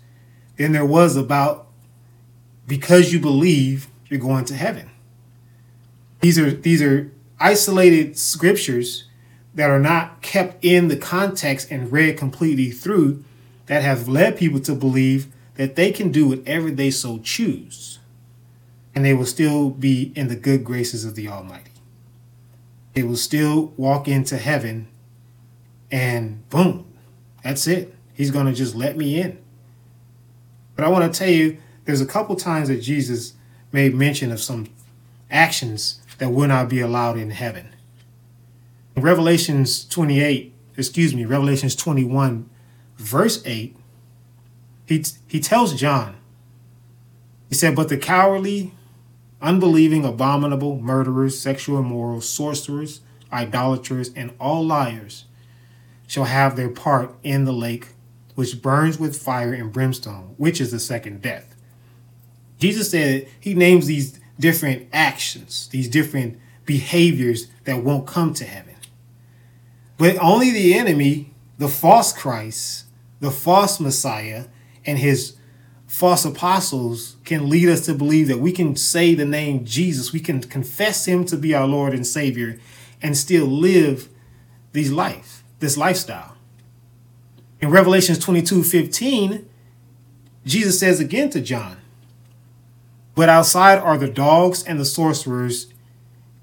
than 0.57 0.73
there 0.73 0.85
was 0.85 1.15
about 1.15 1.67
because 2.67 3.11
you 3.13 3.19
believe 3.19 3.88
you're 4.09 4.19
going 4.19 4.45
to 4.45 4.56
heaven. 4.56 4.89
These 6.21 6.38
are 6.38 6.51
these 6.51 6.81
are 6.81 7.11
isolated 7.39 8.17
scriptures 8.17 9.06
that 9.56 9.69
are 9.69 9.79
not 9.79 10.21
kept 10.21 10.63
in 10.63 10.88
the 10.88 10.97
context 10.97 11.71
and 11.71 11.91
read 11.91 12.17
completely 12.17 12.71
through 12.71 13.23
that 13.67 13.81
have 13.81 14.07
led 14.07 14.38
people 14.38 14.59
to 14.59 14.75
believe 14.75 15.27
that 15.56 15.75
they 15.75 15.91
can 15.91 16.11
do 16.11 16.27
whatever 16.27 16.71
they 16.71 16.91
so 16.91 17.19
choose 17.19 18.00
and 18.95 19.06
they 19.06 19.13
will 19.13 19.25
still 19.25 19.69
be 19.69 20.11
in 20.15 20.27
the 20.27 20.35
good 20.35 20.63
graces 20.63 21.06
of 21.06 21.15
the 21.15 21.27
Almighty. 21.27 21.71
They 22.94 23.03
will 23.03 23.15
still 23.15 23.73
walk 23.77 24.07
into 24.07 24.38
heaven 24.38 24.88
and 25.91 26.47
boom, 26.50 26.85
that's 27.44 27.67
it. 27.67 27.95
He's 28.13 28.31
going 28.31 28.47
to 28.47 28.53
just 28.53 28.75
let 28.75 28.97
me 28.97 29.21
in. 29.21 29.39
But 30.75 30.85
I 30.85 30.89
want 30.89 31.11
to 31.11 31.17
tell 31.17 31.29
you, 31.29 31.57
there's 31.85 32.01
a 32.01 32.06
couple 32.06 32.35
times 32.35 32.67
that 32.67 32.81
Jesus 32.81 33.33
made 33.71 33.94
mention 33.94 34.31
of 34.31 34.39
some 34.39 34.68
actions 35.30 36.01
that 36.18 36.30
will 36.30 36.48
not 36.48 36.69
be 36.69 36.80
allowed 36.80 37.18
in 37.18 37.31
heaven. 37.31 37.69
Revelations 38.95 39.86
28, 39.86 40.54
excuse 40.75 41.16
me, 41.16 41.25
Revelations 41.25 41.75
21, 41.75 42.50
verse 42.97 43.42
8, 43.45 43.76
he, 44.85 45.06
he 45.28 45.40
tells 45.40 45.73
John, 45.80 46.16
he 47.47 47.56
said, 47.56 47.76
But 47.76 47.90
the 47.90 47.97
cowardly, 47.97 48.73
unbelieving, 49.42 50.04
abominable, 50.04 50.80
murderers, 50.80 51.40
sexual 51.40 51.80
immoral, 51.80 52.21
sorcerers, 52.21 53.02
idolaters, 53.31 54.11
and 54.16 54.33
all 54.40 54.66
liars 54.66 55.26
shall 56.07 56.26
have 56.26 56.56
their 56.56 56.69
part 56.69 57.14
in 57.23 57.45
the 57.45 57.54
lake 57.54 57.90
which 58.35 58.61
burns 58.61 58.97
with 58.97 59.21
fire 59.21 59.54
and 59.54 59.73
brimstone, 59.73 60.33
which 60.38 60.61
is 60.61 60.71
the 60.71 60.80
second 60.80 61.21
death. 61.21 61.48
Jesus 62.59 62.92
said 62.92 63.28
he 63.39 63.54
names 63.54 63.87
these 63.87 64.19
different 64.39 64.87
actions, 64.94 65.68
these 65.69 65.89
different 65.89 66.39
behaviors 66.66 67.47
that 67.63 67.83
won't 67.83 68.06
come 68.06 68.33
to 68.35 68.45
heaven. 68.45 68.75
But 69.97 70.18
only 70.21 70.51
the 70.51 70.75
enemy, 70.75 71.33
the 71.57 71.68
false 71.68 72.13
Christ, 72.13 72.85
the 73.19 73.31
false 73.31 73.80
Messiah, 73.80 74.45
and 74.85 74.97
his 74.97 75.35
false 75.87 76.23
apostles 76.23 77.18
can 77.25 77.49
lead 77.49 77.68
us 77.68 77.85
to 77.85 77.94
believe 77.94 78.28
that 78.28 78.39
we 78.39 78.51
can 78.51 78.75
say 78.75 79.16
the 79.16 79.25
name 79.25 79.66
Jesus, 79.66 80.13
we 80.13 80.19
can 80.19 80.39
confess 80.42 81.06
him 81.06 81.25
to 81.25 81.35
be 81.35 81.54
our 81.54 81.68
Lord 81.68 81.94
and 81.94 82.06
Savior, 82.06 82.59
and 83.01 83.18
still 83.18 83.45
live 83.45 84.07
these 84.71 84.92
life, 84.92 85.44
this 85.59 85.75
lifestyle. 85.75 86.37
In 87.59 87.71
Revelations 87.71 88.19
22 88.19 88.63
15, 88.63 89.49
Jesus 90.45 90.80
says 90.80 90.99
again 90.99 91.30
to 91.31 91.42
John, 91.42 91.78
But 93.19 93.28
outside 93.28 93.80
are 93.80 93.97
the 93.97 94.07
dogs 94.07 94.64
and 94.64 94.80
the 94.80 94.85
sorcerers 94.85 95.68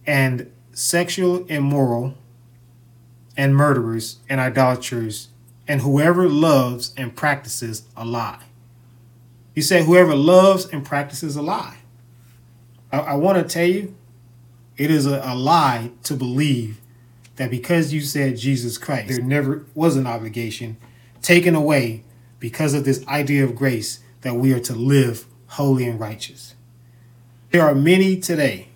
and 0.06 0.52
sexual 0.75 1.47
immoral 1.47 2.18
and 3.35 3.56
murderers 3.56 4.18
and 4.28 4.42
idolaters 4.42 5.28
and 5.66 5.80
whoever 5.80 6.28
loves 6.28 6.92
and 6.95 7.16
practices 7.16 7.85
a 7.97 8.04
lie. 8.04 8.42
You 9.54 9.62
said, 9.62 9.87
whoever 9.87 10.14
loves 10.14 10.66
and 10.66 10.85
practices 10.85 11.35
a 11.35 11.40
lie. 11.40 11.78
I, 12.92 12.99
I 12.99 13.14
want 13.14 13.38
to 13.38 13.45
tell 13.45 13.66
you, 13.66 13.95
it 14.76 14.90
is 14.90 15.06
a, 15.06 15.23
a 15.25 15.35
lie 15.35 15.92
to 16.02 16.12
believe 16.12 16.78
that 17.37 17.50
because 17.50 17.95
you 17.95 18.02
said 18.02 18.37
Jesus 18.37 18.76
Christ, 18.76 19.09
there 19.09 19.23
never 19.23 19.64
was 19.75 19.97
an 19.97 20.06
obligation 20.06 20.76
taken 21.23 21.54
away 21.54 22.04
because 22.38 22.75
of 22.75 22.85
this 22.85 23.02
idea 23.09 23.45
of 23.45 23.56
grace 23.56 24.00
that 24.21 24.35
we 24.35 24.52
are 24.52 24.61
to 24.61 24.75
live 24.75 25.25
holy 25.47 25.88
and 25.88 25.99
righteous. 25.99 26.52
There 27.50 27.62
are 27.62 27.75
many 27.75 28.17
today 28.19 28.69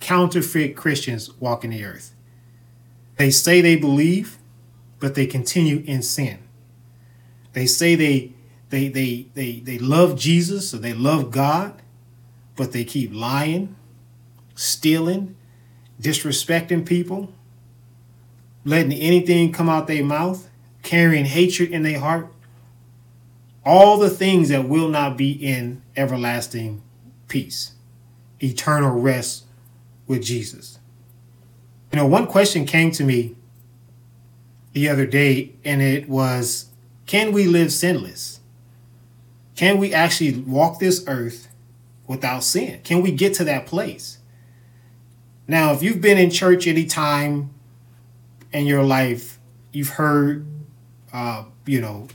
counterfeit 0.00 0.76
Christians 0.76 1.32
walking 1.40 1.70
the 1.70 1.84
earth. 1.84 2.14
They 3.16 3.30
say 3.30 3.60
they 3.60 3.76
believe, 3.76 4.38
but 5.00 5.14
they 5.14 5.26
continue 5.26 5.82
in 5.86 6.02
sin. 6.02 6.38
They 7.52 7.66
say 7.66 7.94
they 7.94 8.32
they 8.68 8.88
they 8.88 9.26
they 9.34 9.60
they 9.60 9.78
love 9.78 10.18
Jesus 10.18 10.74
or 10.74 10.78
they 10.78 10.92
love 10.92 11.30
God, 11.30 11.80
but 12.54 12.72
they 12.72 12.84
keep 12.84 13.12
lying, 13.12 13.74
stealing, 14.54 15.36
disrespecting 16.00 16.86
people, 16.86 17.32
letting 18.64 18.92
anything 18.92 19.52
come 19.52 19.68
out 19.68 19.86
their 19.86 20.04
mouth, 20.04 20.48
carrying 20.82 21.24
hatred 21.24 21.70
in 21.70 21.82
their 21.82 21.98
heart. 22.00 22.32
All 23.64 23.98
the 23.98 24.10
things 24.10 24.50
that 24.50 24.68
will 24.68 24.88
not 24.88 25.16
be 25.16 25.32
in 25.32 25.82
everlasting 25.96 26.82
peace, 27.28 27.72
eternal 28.42 28.98
rest 28.98 29.44
with 30.06 30.22
Jesus. 30.22 30.78
You 31.92 31.98
know, 31.98 32.06
one 32.06 32.26
question 32.26 32.64
came 32.66 32.90
to 32.92 33.04
me 33.04 33.36
the 34.72 34.88
other 34.88 35.06
day, 35.06 35.54
and 35.64 35.80
it 35.80 36.08
was 36.08 36.66
Can 37.06 37.32
we 37.32 37.46
live 37.46 37.72
sinless? 37.72 38.40
Can 39.54 39.78
we 39.78 39.94
actually 39.94 40.38
walk 40.40 40.78
this 40.78 41.02
earth 41.06 41.48
without 42.06 42.44
sin? 42.44 42.80
Can 42.84 43.00
we 43.00 43.10
get 43.10 43.32
to 43.34 43.44
that 43.44 43.66
place? 43.66 44.18
Now, 45.48 45.72
if 45.72 45.82
you've 45.82 46.00
been 46.00 46.18
in 46.18 46.30
church 46.30 46.66
any 46.66 46.84
time 46.84 47.50
in 48.52 48.66
your 48.66 48.82
life, 48.82 49.38
you've 49.72 49.90
heard, 49.90 50.46
uh, 51.12 51.44
you 51.64 51.80
know, 51.80 52.08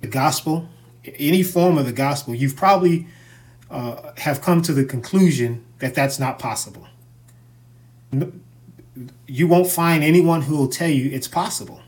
the 0.00 0.06
gospel, 0.06 0.68
any 1.04 1.42
form 1.42 1.78
of 1.78 1.86
the 1.86 1.92
gospel, 1.92 2.34
you've 2.34 2.56
probably 2.56 3.08
uh, 3.70 4.12
have 4.18 4.40
come 4.40 4.62
to 4.62 4.72
the 4.72 4.84
conclusion 4.84 5.64
that 5.78 5.94
that's 5.94 6.18
not 6.18 6.38
possible. 6.38 6.86
You 9.26 9.46
won't 9.46 9.68
find 9.68 10.02
anyone 10.02 10.42
who 10.42 10.56
will 10.56 10.68
tell 10.68 10.88
you 10.88 11.10
it's 11.10 11.28
possible. 11.28 11.80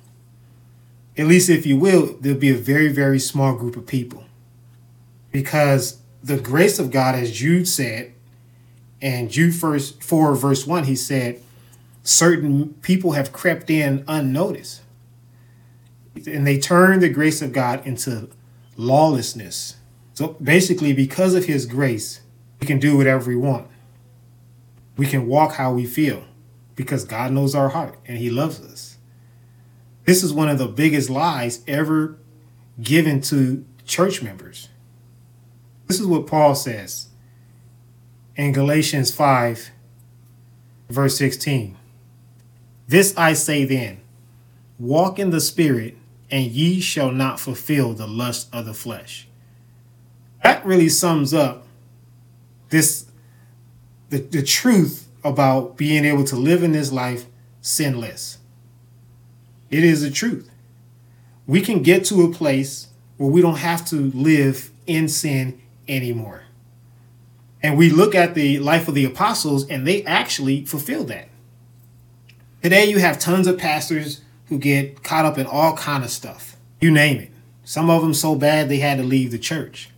At 1.16 1.26
least, 1.26 1.50
if 1.50 1.66
you 1.66 1.76
will, 1.76 2.16
there'll 2.20 2.38
be 2.38 2.50
a 2.50 2.54
very, 2.54 2.88
very 2.88 3.18
small 3.18 3.54
group 3.54 3.76
of 3.76 3.87
people. 3.87 4.25
Because 5.32 6.00
the 6.22 6.38
grace 6.38 6.78
of 6.78 6.90
God, 6.90 7.14
as 7.14 7.32
Jude 7.32 7.66
said, 7.66 8.12
and 9.02 9.30
Jude 9.30 9.54
first 9.54 10.02
4 10.02 10.34
verse 10.34 10.66
1, 10.66 10.84
he 10.84 10.96
said, 10.96 11.42
certain 12.02 12.75
people 12.82 13.12
have 13.12 13.32
crept 13.32 13.70
in 13.70 14.04
unnoticed. 14.08 14.82
And 16.26 16.46
they 16.46 16.58
turn 16.58 17.00
the 17.00 17.08
grace 17.08 17.40
of 17.40 17.52
God 17.52 17.87
into 17.87 18.28
lawlessness. 18.76 19.76
So 20.20 20.36
basically, 20.42 20.92
because 20.92 21.32
of 21.32 21.46
his 21.46 21.64
grace, 21.64 22.20
we 22.60 22.66
can 22.66 22.78
do 22.78 22.94
whatever 22.94 23.30
we 23.30 23.36
want. 23.36 23.68
We 24.98 25.06
can 25.06 25.26
walk 25.26 25.54
how 25.54 25.72
we 25.72 25.86
feel 25.86 26.24
because 26.76 27.06
God 27.06 27.32
knows 27.32 27.54
our 27.54 27.70
heart 27.70 27.98
and 28.04 28.18
he 28.18 28.28
loves 28.28 28.60
us. 28.60 28.98
This 30.04 30.22
is 30.22 30.30
one 30.30 30.50
of 30.50 30.58
the 30.58 30.66
biggest 30.66 31.08
lies 31.08 31.64
ever 31.66 32.18
given 32.82 33.22
to 33.22 33.64
church 33.86 34.22
members. 34.22 34.68
This 35.86 35.98
is 35.98 36.06
what 36.06 36.26
Paul 36.26 36.54
says 36.54 37.08
in 38.36 38.52
Galatians 38.52 39.10
5, 39.10 39.70
verse 40.90 41.16
16. 41.16 41.78
This 42.86 43.16
I 43.16 43.32
say 43.32 43.64
then 43.64 44.02
walk 44.78 45.18
in 45.18 45.30
the 45.30 45.40
Spirit, 45.40 45.96
and 46.30 46.44
ye 46.44 46.78
shall 46.78 47.10
not 47.10 47.40
fulfill 47.40 47.94
the 47.94 48.06
lust 48.06 48.50
of 48.52 48.66
the 48.66 48.74
flesh. 48.74 49.26
That 50.42 50.64
really 50.64 50.88
sums 50.88 51.35
up 51.35 51.66
this 52.70 53.06
the, 54.09 54.18
the 54.18 54.42
truth 54.42 55.09
about 55.23 55.76
being 55.76 56.04
able 56.04 56.25
to 56.25 56.37
live 56.37 56.62
in 56.62 56.73
this 56.73 56.90
life 56.92 57.26
sinless. 57.61 58.38
It 59.70 59.85
is 59.85 60.02
the 60.02 60.11
truth. 60.11 60.50
We 61.47 61.61
can 61.61 61.82
get 61.82 62.04
to 62.06 62.23
a 62.23 62.32
place 62.32 62.88
where 63.16 63.30
we 63.30 63.40
don't 63.40 63.59
have 63.59 63.85
to 63.87 64.11
live 64.12 64.70
in 64.87 65.09
sin 65.09 65.61
anymore. 65.87 66.44
And 67.62 67.76
we 67.76 67.90
look 67.90 68.14
at 68.14 68.35
the 68.35 68.59
life 68.59 68.88
of 68.88 68.94
the 68.94 69.04
apostles, 69.04 69.68
and 69.68 69.87
they 69.87 70.02
actually 70.04 70.64
fulfill 70.64 71.04
that. 71.04 71.28
Today, 72.62 72.87
you 72.87 72.99
have 72.99 73.18
tons 73.18 73.47
of 73.47 73.59
pastors 73.59 74.23
who 74.47 74.59
get 74.59 75.02
caught 75.02 75.26
up 75.26 75.38
in 75.38 75.47
all 75.47 75.76
kind 75.76 76.02
of 76.02 76.11
stuff. 76.11 76.56
You 76.80 76.90
name 76.90 77.18
it. 77.18 77.30
Some 77.62 77.90
of 77.90 78.02
them 78.02 78.14
so 78.14 78.35
bad 78.35 78.68
they 78.68 78.78
had 78.78 78.99
to 78.99 79.04
leave 79.04 79.30
the 79.30 79.38
church. 79.38 79.90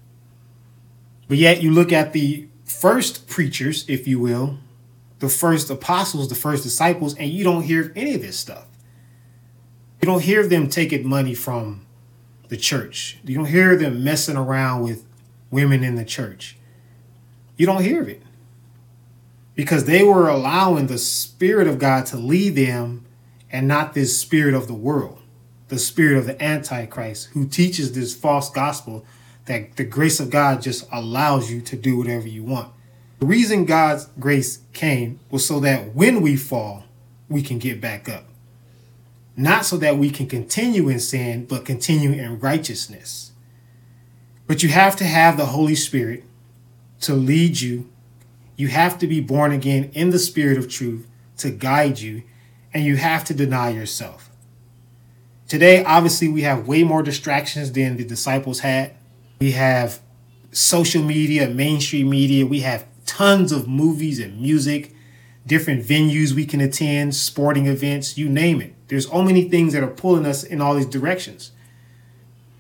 But 1.33 1.39
yet, 1.39 1.63
you 1.63 1.71
look 1.71 1.95
at 1.95 2.13
the 2.13 2.47
first 2.67 3.27
preachers, 3.27 3.87
if 3.89 4.07
you 4.07 4.21
will, 4.21 4.59
the 5.19 5.31
first 5.31 5.71
apostles, 5.71 6.29
the 6.29 6.35
first 6.35 6.63
disciples, 6.63 7.15
and 7.15 7.31
you 7.31 7.43
don't 7.43 7.63
hear 7.63 7.91
any 7.97 8.13
of 8.13 8.21
this 8.21 8.39
stuff. 8.39 8.67
You 10.03 10.07
don't 10.07 10.23
hear 10.23 10.47
them 10.47 10.69
taking 10.69 11.09
money 11.09 11.33
from 11.33 11.87
the 12.49 12.59
church. 12.59 13.19
You 13.25 13.35
don't 13.35 13.47
hear 13.47 13.77
them 13.77 14.05
messing 14.05 14.37
around 14.37 14.83
with 14.83 15.07
women 15.51 15.83
in 15.83 15.95
the 15.95 16.05
church. 16.05 16.59
You 17.57 17.65
don't 17.65 17.83
hear 17.83 18.03
of 18.03 18.11
it 18.11 18.21
because 19.55 19.87
they 19.87 20.03
were 20.03 20.29
allowing 20.29 20.89
the 20.89 20.99
Spirit 20.99 21.67
of 21.67 21.79
God 21.79 22.05
to 22.09 22.19
lead 22.19 22.57
them 22.57 23.07
and 23.51 23.67
not 23.67 23.95
this 23.95 24.19
spirit 24.19 24.53
of 24.53 24.67
the 24.67 24.75
world, 24.75 25.23
the 25.69 25.79
spirit 25.79 26.19
of 26.19 26.27
the 26.27 26.45
Antichrist 26.45 27.31
who 27.33 27.49
teaches 27.49 27.93
this 27.93 28.15
false 28.15 28.51
gospel 28.51 29.07
that 29.47 29.77
the 29.77 29.85
grace 29.85 30.21
of 30.21 30.31
God 30.31 30.63
just 30.63 30.87
allows 30.93 31.51
you 31.51 31.61
to 31.63 31.77
do 31.77 31.97
whatever 31.97 32.29
you 32.29 32.45
want. 32.45 32.73
The 33.19 33.27
reason 33.27 33.65
God's 33.65 34.07
grace 34.19 34.61
came 34.73 35.21
was 35.31 35.47
so 35.47 35.61
that 35.61 35.95
when 35.95 36.21
we 36.21 36.37
fall, 36.37 36.85
we 37.29 37.43
can 37.43 37.59
get 37.59 37.81
back 37.81 38.09
up. 38.09 38.25
Not 39.37 39.65
so 39.65 39.77
that 39.79 39.97
we 39.97 40.11
can 40.11 40.27
continue 40.27 40.89
in 40.89 41.01
sin, 41.01 41.47
but 41.47 41.65
continue 41.65 42.13
in 42.13 42.39
righteousness. 42.39 43.33
But 44.47 44.63
you 44.63 44.69
have 44.69 44.97
to 44.97 45.05
have 45.05 45.37
the 45.37 45.47
Holy 45.47 45.75
Spirit 45.75 46.25
to 47.01 47.15
lead 47.15 47.61
you. 47.61 47.89
You 48.57 48.69
have 48.69 48.99
to 48.99 49.07
be 49.07 49.21
born 49.21 49.53
again 49.53 49.91
in 49.95 50.11
the 50.11 50.19
Spirit 50.19 50.59
of 50.59 50.69
truth 50.69 51.07
to 51.39 51.51
guide 51.51 51.99
you, 51.99 52.23
and 52.75 52.85
you 52.85 52.97
have 52.97 53.25
to 53.25 53.35
deny 53.35 53.71
yourself. 53.71 54.31
Today, 55.49 55.85
obviously, 55.85 56.29
we 56.29 56.43
have 56.43 56.67
way 56.67 56.83
more 56.83 57.03
distractions 57.03 57.73
than 57.73 57.97
the 57.97 58.05
disciples 58.05 58.61
had. 58.61 58.95
We 59.43 59.51
have 59.51 59.99
social 60.53 61.03
media, 61.03 61.49
mainstream 61.49 62.09
media. 62.09 62.47
We 62.47 62.61
have 62.61 62.87
tons 63.07 63.51
of 63.51 63.67
movies 63.67 64.21
and 64.21 64.41
music, 64.41 64.95
different 65.45 65.85
venues 65.85 66.31
we 66.31 66.47
can 66.47 66.61
attend, 66.61 67.17
sporting 67.17 67.67
events, 67.67 68.17
you 68.17 68.29
name 68.29 68.61
it. 68.61 68.73
There's 68.87 69.09
so 69.09 69.21
many 69.21 69.49
things 69.49 69.73
that 69.73 69.83
are 69.83 69.89
pulling 69.89 70.27
us 70.27 70.45
in 70.45 70.61
all 70.61 70.77
these 70.77 70.87
directions. 70.87 71.51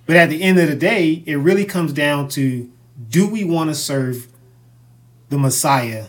But 0.06 0.16
at 0.16 0.28
the 0.28 0.42
end 0.42 0.58
of 0.58 0.66
the 0.66 0.74
day, 0.74 1.22
it 1.24 1.36
really 1.36 1.64
comes 1.64 1.92
down 1.92 2.26
to 2.30 2.68
do 3.08 3.28
we 3.28 3.44
want 3.44 3.70
to 3.70 3.76
serve 3.76 4.26
the 5.28 5.38
Messiah 5.38 6.06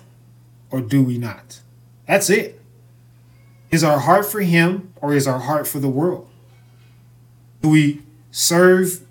or 0.71 0.81
do 0.81 1.03
we 1.03 1.19
not? 1.19 1.59
That's 2.07 2.31
it. 2.31 2.59
Is 3.69 3.83
our 3.83 3.99
heart 3.99 4.25
for 4.25 4.41
Him 4.41 4.91
or 4.95 5.13
is 5.13 5.27
our 5.27 5.37
heart 5.37 5.67
for 5.67 5.77
the 5.77 5.87
world? 5.87 6.27
Do 7.61 7.69
we 7.69 8.01
serve 8.31 9.03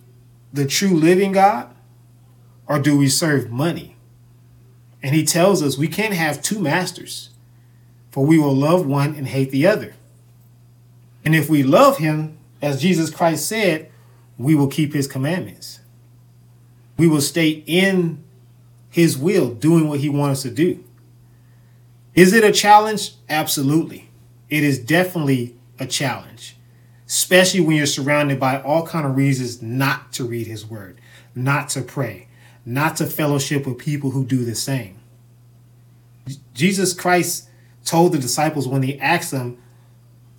the 0.53 0.67
true 0.67 0.95
living 0.95 1.33
God 1.33 1.75
or 2.67 2.79
do 2.79 2.97
we 2.97 3.09
serve 3.09 3.51
money? 3.51 3.97
And 5.03 5.15
He 5.15 5.25
tells 5.25 5.63
us 5.63 5.79
we 5.79 5.89
can't 5.89 6.15
have 6.15 6.43
two 6.43 6.61
masters, 6.61 7.31
for 8.11 8.25
we 8.25 8.39
will 8.39 8.55
love 8.55 8.87
one 8.87 9.15
and 9.15 9.27
hate 9.29 9.51
the 9.51 9.67
other. 9.67 9.95
And 11.25 11.35
if 11.35 11.49
we 11.49 11.63
love 11.63 11.99
Him, 11.99 12.39
as 12.61 12.83
Jesus 12.83 13.11
Christ 13.11 13.47
said, 13.47 13.91
we 14.39 14.55
will 14.55 14.69
keep 14.69 14.93
His 14.93 15.07
commandments. 15.07 15.81
We 16.97 17.09
will 17.09 17.21
stay 17.21 17.65
in 17.67 18.23
his 18.93 19.17
will, 19.17 19.55
doing 19.55 19.89
what 19.89 20.01
he 20.01 20.11
wants 20.11 20.41
us 20.41 20.43
to 20.43 20.51
do. 20.51 20.85
Is 22.15 22.35
it 22.35 22.45
a 22.45 22.53
challenge? 22.53 23.15
Absolutely. 23.27 24.11
It 24.51 24.63
is 24.63 24.79
definitely 24.79 25.57
a 25.81 25.87
challenge, 25.87 26.57
especially 27.13 27.61
when 27.61 27.77
you're 27.77 27.85
surrounded 27.85 28.41
by 28.41 28.59
all 28.63 28.87
kind 28.87 29.05
of 29.05 29.15
reasons 29.15 29.61
not 29.61 30.11
to 30.15 30.25
read 30.25 30.47
his 30.47 30.65
word, 30.65 30.99
not 31.35 31.69
to 31.69 31.83
pray, 31.83 32.27
not 32.65 32.97
to 32.97 33.05
fellowship 33.05 33.67
with 33.67 33.77
people 33.77 34.13
who 34.13 34.25
do 34.25 34.47
the 34.47 34.55
same. 34.55 34.99
Jesus 36.55 36.95
Christ 36.95 37.51
told 37.85 38.13
the 38.13 38.19
disciples 38.19 38.67
when 38.67 38.83
he 38.83 38.99
asked 38.99 39.31
them, 39.31 39.59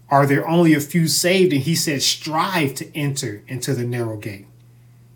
Are 0.09 0.25
there 0.25 0.47
only 0.47 0.73
a 0.73 0.79
few 0.79 1.07
saved? 1.07 1.53
And 1.53 1.61
he 1.61 1.75
said, 1.75 2.01
Strive 2.01 2.73
to 2.75 2.97
enter 2.97 3.43
into 3.47 3.75
the 3.75 3.85
narrow 3.85 4.17
gate. 4.17 4.47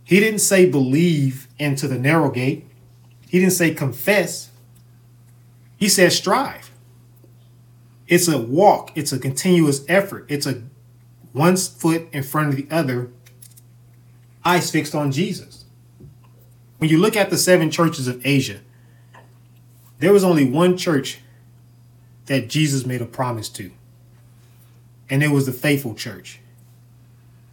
He 0.03 0.19
didn't 0.19 0.41
say 0.41 0.69
believe 0.69 1.47
into 1.57 1.87
the 1.87 1.97
narrow 1.97 2.29
gate. 2.29 2.67
He 3.29 3.39
didn't 3.39 3.53
say 3.53 3.73
confess. 3.73 4.51
He 5.77 5.89
said 5.89 6.11
strive. 6.11 6.69
It's 8.07 8.27
a 8.27 8.37
walk, 8.37 8.91
it's 8.93 9.11
a 9.11 9.17
continuous 9.17 9.83
effort. 9.89 10.27
It's 10.29 10.45
a 10.45 10.61
one 11.33 11.57
foot 11.57 12.07
in 12.11 12.23
front 12.23 12.49
of 12.49 12.55
the 12.55 12.67
other, 12.69 13.11
eyes 14.43 14.71
fixed 14.71 14.95
on 14.95 15.11
Jesus. 15.11 15.65
When 16.77 16.89
you 16.89 16.97
look 16.97 17.15
at 17.15 17.29
the 17.29 17.37
seven 17.37 17.71
churches 17.71 18.07
of 18.07 18.25
Asia, 18.25 18.59
there 19.99 20.13
was 20.13 20.23
only 20.23 20.49
one 20.49 20.77
church 20.77 21.19
that 22.27 22.49
Jesus 22.49 22.85
made 22.85 23.01
a 23.01 23.05
promise 23.05 23.49
to, 23.49 23.71
and 25.09 25.23
it 25.23 25.29
was 25.29 25.45
the 25.45 25.51
faithful 25.51 25.95
church. 25.95 26.39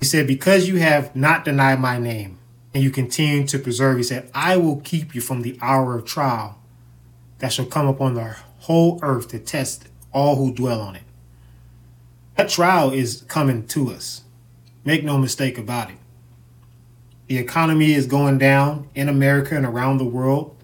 He 0.01 0.05
said, 0.05 0.27
Because 0.27 0.69
you 0.69 0.77
have 0.77 1.17
not 1.17 1.45
denied 1.45 1.81
my 1.81 1.99
name 1.99 2.39
and 2.75 2.83
you 2.83 2.91
continue 2.91 3.47
to 3.47 3.59
preserve, 3.59 3.97
he 3.97 4.03
said, 4.03 4.31
I 4.35 4.57
will 4.59 4.81
keep 4.81 5.15
you 5.15 5.21
from 5.21 5.43
the 5.43 5.59
hour 5.63 5.97
of 5.97 6.05
trial 6.05 6.59
that 7.39 7.53
shall 7.53 7.65
come 7.65 7.87
upon 7.87 8.15
the 8.15 8.37
whole 8.59 8.99
earth 9.03 9.29
to 9.29 9.39
test 9.39 9.89
all 10.13 10.37
who 10.37 10.53
dwell 10.53 10.81
on 10.81 10.97
it. 10.97 11.04
That 12.37 12.49
trial 12.49 12.91
is 12.91 13.23
coming 13.29 13.67
to 13.69 13.93
us. 13.93 14.23
Make 14.85 15.05
no 15.05 15.19
mistake 15.19 15.57
about 15.57 15.91
it. 15.91 15.97
The 17.27 17.39
economy 17.39 17.93
is 17.93 18.07
going 18.07 18.39
down 18.39 18.89
in 18.95 19.09
America 19.09 19.57
and 19.57 19.65
around 19.65 19.99
the 19.99 20.05
world. 20.05 20.57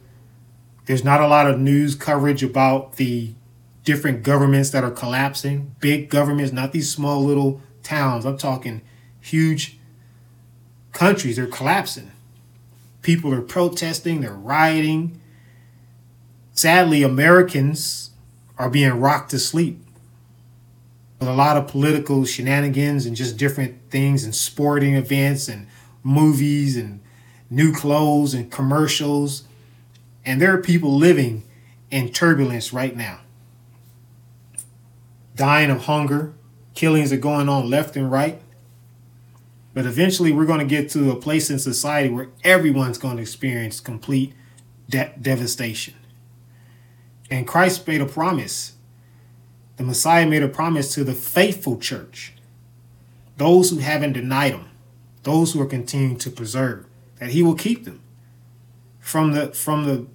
There's 0.86 1.04
not 1.04 1.20
a 1.20 1.28
lot 1.28 1.48
of 1.48 1.58
news 1.58 1.94
coverage 1.94 2.42
about 2.42 2.96
the 2.96 3.34
different 3.84 4.22
governments 4.22 4.70
that 4.70 4.84
are 4.84 4.90
collapsing, 4.90 5.74
big 5.80 6.10
governments, 6.10 6.52
not 6.52 6.72
these 6.72 6.92
small 6.92 7.24
little 7.24 7.62
towns. 7.82 8.26
I'm 8.26 8.36
talking 8.36 8.82
huge 9.20 9.78
countries 10.92 11.38
are 11.38 11.46
collapsing. 11.46 12.10
People 13.02 13.32
are 13.32 13.40
protesting, 13.40 14.20
they're 14.20 14.32
rioting. 14.32 15.20
Sadly, 16.52 17.02
Americans 17.02 18.10
are 18.58 18.68
being 18.68 19.00
rocked 19.00 19.30
to 19.30 19.38
sleep 19.38 19.80
a 21.20 21.34
lot 21.34 21.56
of 21.56 21.68
political 21.68 22.24
shenanigans 22.24 23.04
and 23.04 23.14
just 23.14 23.36
different 23.36 23.90
things 23.90 24.24
and 24.24 24.34
sporting 24.34 24.94
events 24.94 25.48
and 25.48 25.66
movies 26.02 26.76
and 26.76 27.00
new 27.50 27.72
clothes 27.72 28.32
and 28.32 28.50
commercials. 28.50 29.44
And 30.24 30.40
there 30.40 30.54
are 30.54 30.62
people 30.62 30.96
living 30.96 31.44
in 31.90 32.10
turbulence 32.10 32.72
right 32.72 32.96
now, 32.96 33.20
dying 35.34 35.70
of 35.70 35.82
hunger. 35.82 36.34
Killings 36.74 37.12
are 37.12 37.18
going 37.18 37.48
on 37.48 37.68
left 37.68 37.96
and 37.96 38.10
right. 38.10 38.40
But 39.74 39.86
eventually, 39.86 40.32
we're 40.32 40.46
going 40.46 40.60
to 40.60 40.64
get 40.64 40.90
to 40.90 41.10
a 41.10 41.16
place 41.16 41.50
in 41.50 41.58
society 41.58 42.08
where 42.08 42.28
everyone's 42.42 42.98
going 42.98 43.16
to 43.16 43.22
experience 43.22 43.78
complete 43.78 44.32
de- 44.88 45.12
devastation. 45.20 45.94
And 47.30 47.46
Christ 47.46 47.86
made 47.86 48.00
a 48.00 48.06
promise. 48.06 48.72
The 49.80 49.86
Messiah 49.86 50.26
made 50.26 50.42
a 50.42 50.48
promise 50.48 50.92
to 50.92 51.04
the 51.04 51.14
faithful 51.14 51.78
church, 51.78 52.34
those 53.38 53.70
who 53.70 53.78
haven't 53.78 54.12
denied 54.12 54.52
him, 54.52 54.66
those 55.22 55.54
who 55.54 55.62
are 55.62 55.66
continuing 55.66 56.18
to 56.18 56.30
preserve, 56.30 56.84
that 57.18 57.30
he 57.30 57.42
will 57.42 57.54
keep 57.54 57.86
them 57.86 58.02
from 58.98 59.32
the 59.32 59.52
from 59.52 59.86
the 59.86 60.06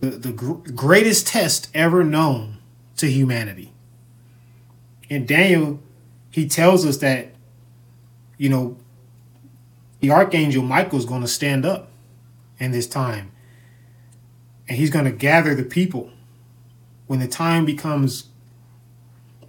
the, 0.00 0.18
the 0.18 0.32
gr- 0.32 0.54
greatest 0.72 1.28
test 1.28 1.68
ever 1.72 2.02
known 2.02 2.58
to 2.96 3.08
humanity. 3.08 3.72
In 5.08 5.24
Daniel, 5.24 5.78
he 6.32 6.48
tells 6.48 6.84
us 6.84 6.96
that 6.96 7.36
you 8.38 8.48
know, 8.48 8.76
the 10.00 10.10
archangel 10.10 10.64
Michael 10.64 10.98
is 10.98 11.04
going 11.04 11.22
to 11.22 11.28
stand 11.28 11.64
up 11.64 11.92
in 12.58 12.72
this 12.72 12.88
time. 12.88 13.30
And 14.68 14.78
he's 14.78 14.90
going 14.90 15.04
to 15.04 15.12
gather 15.12 15.54
the 15.54 15.62
people 15.62 16.10
when 17.06 17.20
the 17.20 17.28
time 17.28 17.64
becomes 17.64 18.30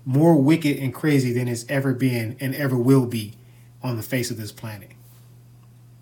more 0.06 0.36
wicked 0.36 0.78
and 0.78 0.94
crazy 0.94 1.32
than 1.32 1.48
it's 1.48 1.66
ever 1.70 1.94
been 1.94 2.36
and 2.40 2.54
ever 2.56 2.78
will 2.78 3.06
be 3.06 3.34
on 3.82 3.98
the 3.98 4.04
face 4.04 4.32
of 4.32 4.38
this 4.38 4.52
planet. 4.52 4.92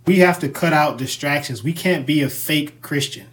We 0.06 0.20
have 0.20 0.40
to 0.40 0.50
cut 0.50 0.74
out 0.74 0.98
distractions. 0.98 1.64
We 1.64 1.74
can't 1.74 2.06
be 2.06 2.22
a 2.22 2.30
fake 2.30 2.82
Christian. 2.82 3.28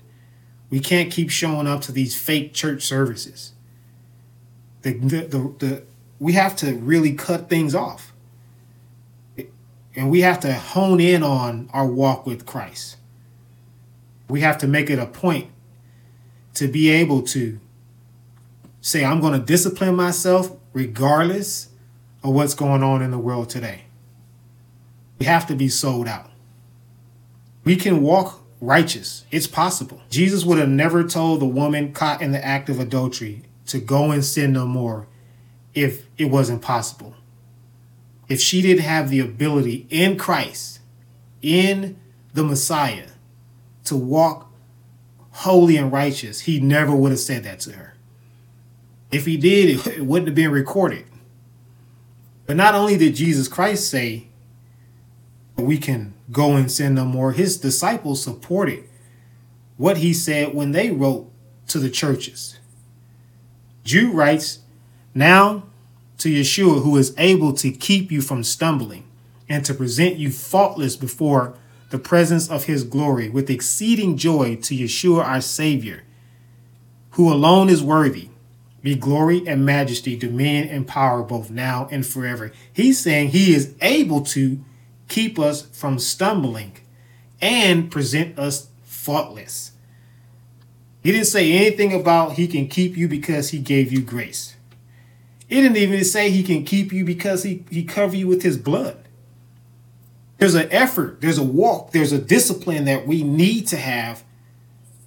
We 0.70 0.80
can't 0.80 1.10
keep 1.10 1.30
showing 1.30 1.66
up 1.66 1.80
to 1.82 1.92
these 1.92 2.20
fake 2.20 2.52
church 2.52 2.82
services. 2.84 3.52
The, 4.82 4.92
the, 4.98 5.20
the, 5.22 5.54
the, 5.58 5.82
we 6.18 6.34
have 6.34 6.54
to 6.56 6.74
really 6.74 7.14
cut 7.14 7.48
things 7.48 7.74
off. 7.74 8.12
And 9.96 10.10
we 10.10 10.20
have 10.20 10.38
to 10.40 10.52
hone 10.52 11.00
in 11.00 11.22
on 11.22 11.68
our 11.72 11.86
walk 11.86 12.26
with 12.26 12.46
Christ. 12.46 12.96
We 14.28 14.42
have 14.42 14.58
to 14.58 14.68
make 14.68 14.90
it 14.90 14.98
a 14.98 15.06
point 15.06 15.50
to 16.54 16.68
be 16.68 16.90
able 16.90 17.22
to 17.22 17.58
say, 18.80 19.04
I'm 19.04 19.20
going 19.20 19.38
to 19.38 19.44
discipline 19.44 19.96
myself 19.96 20.56
regardless 20.72 21.68
of 22.22 22.34
what's 22.34 22.54
going 22.54 22.82
on 22.82 23.02
in 23.02 23.10
the 23.10 23.18
world 23.18 23.50
today. 23.50 23.84
We 25.18 25.26
have 25.26 25.46
to 25.48 25.54
be 25.54 25.68
sold 25.68 26.06
out. 26.06 26.30
We 27.64 27.76
can 27.76 28.02
walk 28.02 28.42
righteous. 28.60 29.24
It's 29.30 29.46
possible. 29.46 30.02
Jesus 30.10 30.44
would 30.44 30.58
have 30.58 30.68
never 30.68 31.04
told 31.04 31.40
the 31.40 31.46
woman 31.46 31.92
caught 31.92 32.22
in 32.22 32.32
the 32.32 32.44
act 32.44 32.68
of 32.68 32.80
adultery 32.80 33.42
to 33.66 33.78
go 33.78 34.10
and 34.10 34.24
sin 34.24 34.52
no 34.52 34.66
more 34.66 35.06
if 35.74 36.06
it 36.16 36.26
wasn't 36.26 36.62
possible 36.62 37.14
if 38.28 38.40
she 38.40 38.60
didn't 38.60 38.82
have 38.82 39.08
the 39.08 39.20
ability 39.20 39.86
in 39.90 40.16
Christ, 40.18 40.80
in 41.40 41.98
the 42.34 42.44
Messiah, 42.44 43.08
to 43.84 43.96
walk 43.96 44.52
holy 45.30 45.76
and 45.76 45.90
righteous, 45.90 46.40
he 46.40 46.60
never 46.60 46.94
would 46.94 47.10
have 47.10 47.20
said 47.20 47.44
that 47.44 47.60
to 47.60 47.72
her. 47.72 47.94
If 49.10 49.26
he 49.26 49.36
did, 49.36 49.86
it 49.86 50.04
wouldn't 50.04 50.28
have 50.28 50.34
been 50.34 50.50
recorded. 50.50 51.04
But 52.46 52.56
not 52.56 52.74
only 52.74 52.96
did 52.96 53.14
Jesus 53.14 53.48
Christ 53.48 53.90
say 53.90 54.28
we 55.56 55.78
can 55.78 56.14
go 56.30 56.56
and 56.56 56.70
sin 56.70 56.94
no 56.94 57.04
more, 57.04 57.32
his 57.32 57.58
disciples 57.58 58.22
supported 58.22 58.84
what 59.76 59.98
he 59.98 60.12
said 60.12 60.54
when 60.54 60.72
they 60.72 60.90
wrote 60.90 61.30
to 61.68 61.78
the 61.78 61.90
churches. 61.90 62.58
Jude 63.84 64.14
writes, 64.14 64.60
Now 65.14 65.64
to 66.18 66.28
Yeshua, 66.28 66.82
who 66.82 66.96
is 66.96 67.14
able 67.16 67.52
to 67.54 67.70
keep 67.70 68.10
you 68.10 68.20
from 68.20 68.44
stumbling 68.44 69.04
and 69.48 69.64
to 69.64 69.74
present 69.74 70.16
you 70.16 70.30
faultless 70.30 70.96
before 70.96 71.56
the 71.90 71.98
presence 71.98 72.50
of 72.50 72.64
his 72.64 72.84
glory 72.84 73.30
with 73.30 73.48
exceeding 73.48 74.16
joy 74.16 74.56
to 74.56 74.74
Yeshua 74.74 75.24
our 75.24 75.40
Savior, 75.40 76.04
who 77.12 77.32
alone 77.32 77.68
is 77.68 77.82
worthy, 77.82 78.28
be 78.82 78.94
glory 78.94 79.46
and 79.46 79.64
majesty, 79.64 80.16
dominion 80.16 80.68
and 80.68 80.86
power 80.86 81.22
both 81.22 81.50
now 81.50 81.88
and 81.90 82.06
forever. 82.06 82.52
He's 82.72 82.98
saying 82.98 83.28
he 83.28 83.54
is 83.54 83.74
able 83.80 84.22
to 84.26 84.64
keep 85.08 85.38
us 85.38 85.62
from 85.62 85.98
stumbling 85.98 86.78
and 87.40 87.90
present 87.90 88.38
us 88.38 88.68
faultless. 88.84 89.72
He 91.02 91.12
didn't 91.12 91.26
say 91.26 91.52
anything 91.52 91.92
about 91.92 92.32
he 92.32 92.46
can 92.46 92.68
keep 92.68 92.96
you 92.96 93.08
because 93.08 93.50
he 93.50 93.58
gave 93.58 93.92
you 93.92 94.00
grace. 94.00 94.56
It 95.48 95.62
didn't 95.62 95.76
even 95.76 96.04
say 96.04 96.30
he 96.30 96.42
can 96.42 96.64
keep 96.64 96.92
you 96.92 97.04
because 97.04 97.42
he, 97.42 97.64
he 97.70 97.84
cover 97.84 98.16
you 98.16 98.28
with 98.28 98.42
his 98.42 98.58
blood. 98.58 99.08
There's 100.36 100.54
an 100.54 100.68
effort, 100.70 101.20
there's 101.20 101.38
a 101.38 101.44
walk, 101.44 101.92
there's 101.92 102.12
a 102.12 102.18
discipline 102.18 102.84
that 102.84 103.06
we 103.06 103.22
need 103.22 103.66
to 103.68 103.76
have 103.76 104.22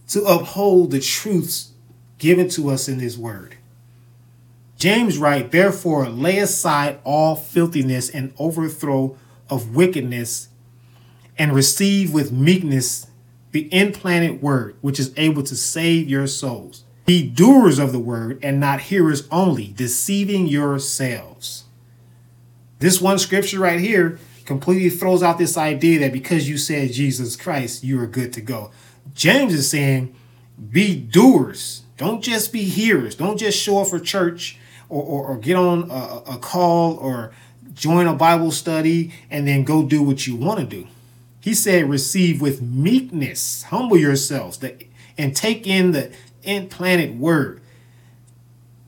to 0.09 0.23
uphold 0.25 0.91
the 0.91 0.99
truths 0.99 1.71
given 2.17 2.49
to 2.49 2.69
us 2.69 2.89
in 2.89 2.97
this 2.97 3.17
word. 3.17 3.57
James 4.81 5.19
writes, 5.19 5.51
Therefore, 5.51 6.09
lay 6.09 6.39
aside 6.39 6.97
all 7.03 7.35
filthiness 7.35 8.09
and 8.09 8.33
overthrow 8.39 9.15
of 9.47 9.75
wickedness, 9.75 10.49
and 11.37 11.53
receive 11.53 12.11
with 12.11 12.31
meekness 12.31 13.05
the 13.51 13.71
implanted 13.71 14.41
word, 14.41 14.75
which 14.81 14.99
is 14.99 15.13
able 15.17 15.43
to 15.43 15.55
save 15.55 16.09
your 16.09 16.25
souls. 16.25 16.83
Be 17.05 17.21
doers 17.21 17.77
of 17.77 17.91
the 17.91 17.99
word 17.99 18.39
and 18.41 18.59
not 18.59 18.81
hearers 18.81 19.27
only, 19.29 19.67
deceiving 19.67 20.47
yourselves. 20.47 21.65
This 22.79 22.99
one 22.99 23.19
scripture 23.19 23.59
right 23.59 23.79
here 23.79 24.17
completely 24.45 24.89
throws 24.89 25.21
out 25.21 25.37
this 25.37 25.57
idea 25.57 25.99
that 25.99 26.11
because 26.11 26.49
you 26.49 26.57
said 26.57 26.91
Jesus 26.91 27.35
Christ, 27.35 27.83
you 27.83 28.01
are 28.01 28.07
good 28.07 28.33
to 28.33 28.41
go. 28.41 28.71
James 29.13 29.53
is 29.53 29.69
saying, 29.69 30.15
be 30.71 30.95
doers. 30.95 31.83
Don't 31.97 32.23
just 32.23 32.51
be 32.51 32.63
hearers. 32.63 33.13
Don't 33.13 33.37
just 33.37 33.61
show 33.61 33.81
up 33.81 33.87
for 33.87 33.99
church 33.99 34.57
or, 34.91 35.03
or, 35.03 35.27
or 35.27 35.37
get 35.37 35.55
on 35.55 35.89
a, 35.89 36.33
a 36.33 36.37
call 36.37 36.97
or 36.97 37.31
join 37.73 38.07
a 38.07 38.13
Bible 38.13 38.51
study 38.51 39.13
and 39.29 39.47
then 39.47 39.63
go 39.63 39.83
do 39.83 40.03
what 40.03 40.27
you 40.27 40.35
want 40.35 40.59
to 40.59 40.65
do. 40.65 40.87
He 41.39 41.53
said, 41.55 41.89
receive 41.89 42.41
with 42.41 42.61
meekness, 42.61 43.63
humble 43.63 43.97
yourselves, 43.97 44.59
and 45.17 45.35
take 45.35 45.65
in 45.65 45.91
the 45.93 46.11
implanted 46.43 47.19
word, 47.19 47.61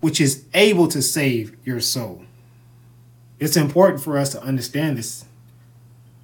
which 0.01 0.21
is 0.21 0.43
able 0.53 0.87
to 0.89 1.01
save 1.01 1.55
your 1.65 1.79
soul. 1.79 2.23
It's 3.39 3.57
important 3.57 4.03
for 4.03 4.17
us 4.17 4.31
to 4.33 4.43
understand 4.43 4.97
this. 4.97 5.25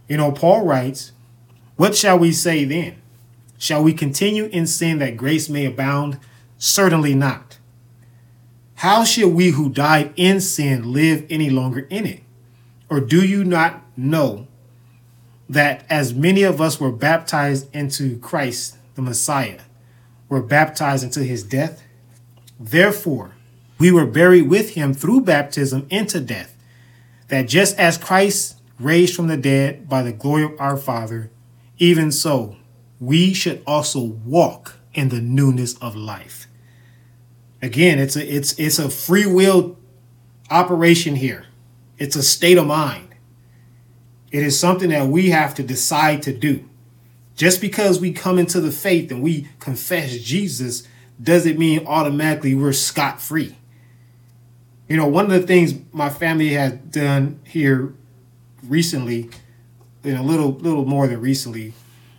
You 0.07 0.17
know, 0.17 0.31
Paul 0.31 0.65
writes, 0.65 1.11
What 1.75 1.95
shall 1.95 2.19
we 2.19 2.31
say 2.31 2.65
then? 2.65 3.01
Shall 3.57 3.83
we 3.83 3.93
continue 3.93 4.45
in 4.45 4.67
sin 4.67 4.99
that 4.99 5.17
grace 5.17 5.49
may 5.49 5.65
abound? 5.65 6.19
Certainly 6.57 7.15
not. 7.15 7.48
How 8.79 9.03
shall 9.03 9.29
we 9.29 9.49
who 9.49 9.69
died 9.69 10.13
in 10.15 10.39
sin 10.39 10.93
live 10.93 11.25
any 11.29 11.49
longer 11.49 11.81
in 11.89 12.05
it? 12.05 12.23
Or 12.89 13.01
do 13.01 13.25
you 13.25 13.43
not 13.43 13.83
know 13.97 14.47
that 15.49 15.83
as 15.89 16.13
many 16.13 16.43
of 16.43 16.61
us 16.61 16.79
were 16.79 16.91
baptized 16.91 17.67
into 17.75 18.17
Christ, 18.19 18.77
the 18.95 19.01
Messiah, 19.01 19.59
were 20.29 20.41
baptized 20.41 21.03
into 21.03 21.25
his 21.25 21.43
death. 21.43 21.83
Therefore, 22.57 23.35
we 23.79 23.91
were 23.91 24.05
buried 24.05 24.47
with 24.47 24.75
him 24.75 24.93
through 24.93 25.21
baptism 25.21 25.85
into 25.89 26.21
death, 26.21 26.55
that 27.27 27.49
just 27.49 27.77
as 27.77 27.97
Christ 27.97 28.61
raised 28.79 29.13
from 29.13 29.27
the 29.27 29.35
dead 29.35 29.89
by 29.89 30.03
the 30.03 30.13
glory 30.13 30.43
of 30.43 30.53
our 30.57 30.77
Father, 30.77 31.31
even 31.79 32.13
so, 32.13 32.55
we 32.97 33.33
should 33.33 33.61
also 33.67 33.99
walk 33.99 34.77
in 34.93 35.09
the 35.09 35.19
newness 35.19 35.77
of 35.79 35.97
life. 35.97 36.48
Again, 37.61 37.99
it's 37.99 38.15
a 38.15 38.35
it's 38.35 38.57
it's 38.57 38.79
a 38.79 38.89
free 38.89 39.25
will 39.25 39.77
operation 40.49 41.15
here. 41.15 41.45
It's 41.97 42.15
a 42.15 42.23
state 42.23 42.57
of 42.57 42.67
mind. 42.67 43.15
It 44.31 44.43
is 44.43 44.59
something 44.59 44.89
that 44.89 45.07
we 45.07 45.29
have 45.31 45.53
to 45.55 45.63
decide 45.63 46.21
to 46.23 46.33
do. 46.33 46.69
Just 47.35 47.61
because 47.61 47.99
we 47.99 48.11
come 48.11 48.37
into 48.37 48.61
the 48.61 48.71
faith 48.71 49.11
and 49.11 49.21
we 49.21 49.47
confess 49.59 50.17
Jesus 50.17 50.87
doesn't 51.21 51.57
mean 51.57 51.85
automatically 51.87 52.55
we're 52.55 52.73
scot 52.73 53.21
free. 53.21 53.57
You 54.87 54.97
know, 54.97 55.07
one 55.07 55.25
of 55.25 55.31
the 55.31 55.45
things 55.45 55.73
my 55.91 56.09
family 56.09 56.49
has 56.49 56.73
done 56.73 57.39
here 57.43 57.93
recently, 58.63 59.29
in 60.03 60.15
a 60.15 60.23
little 60.23 60.53
little 60.53 60.85
more 60.85 61.07
than 61.07 61.21
recently, 61.21 61.73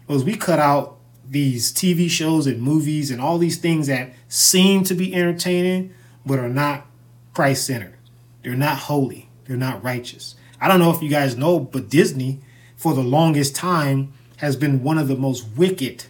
was 0.07 0.25
we 0.25 0.37
cut 0.37 0.59
out 0.59 1.00
these 1.31 1.73
TV 1.73 2.11
shows 2.11 2.49
and 2.49 2.61
movies 2.61 3.11
and 3.11 3.21
all 3.21 3.39
these 3.39 3.57
things 3.57 3.87
that 3.87 4.13
seem 4.29 4.83
to 4.85 4.95
be 4.95 5.15
entertaining 5.15 5.95
but 6.27 6.41
are 6.41 6.49
not 6.49 6.87
Christ 7.33 7.67
centered. 7.67 7.97
They're 8.43 8.57
not 8.57 8.77
holy. 8.77 9.31
They're 9.47 9.57
not 9.57 9.83
righteous. 9.83 10.35
I 10.61 10.69
don't 10.69 10.81
know 10.81 10.91
if 10.91 11.03
you 11.03 11.09
guys 11.09 11.37
know, 11.37 11.61
but 11.61 11.89
Disney, 11.89 12.41
for 12.77 12.95
the 12.95 13.03
longest 13.03 13.55
time, 13.55 14.13
has 14.39 14.57
been 14.57 14.83
one 14.83 14.99
of 14.99 15.09
the 15.09 15.17
most 15.17 15.47
wicked. 15.57 16.05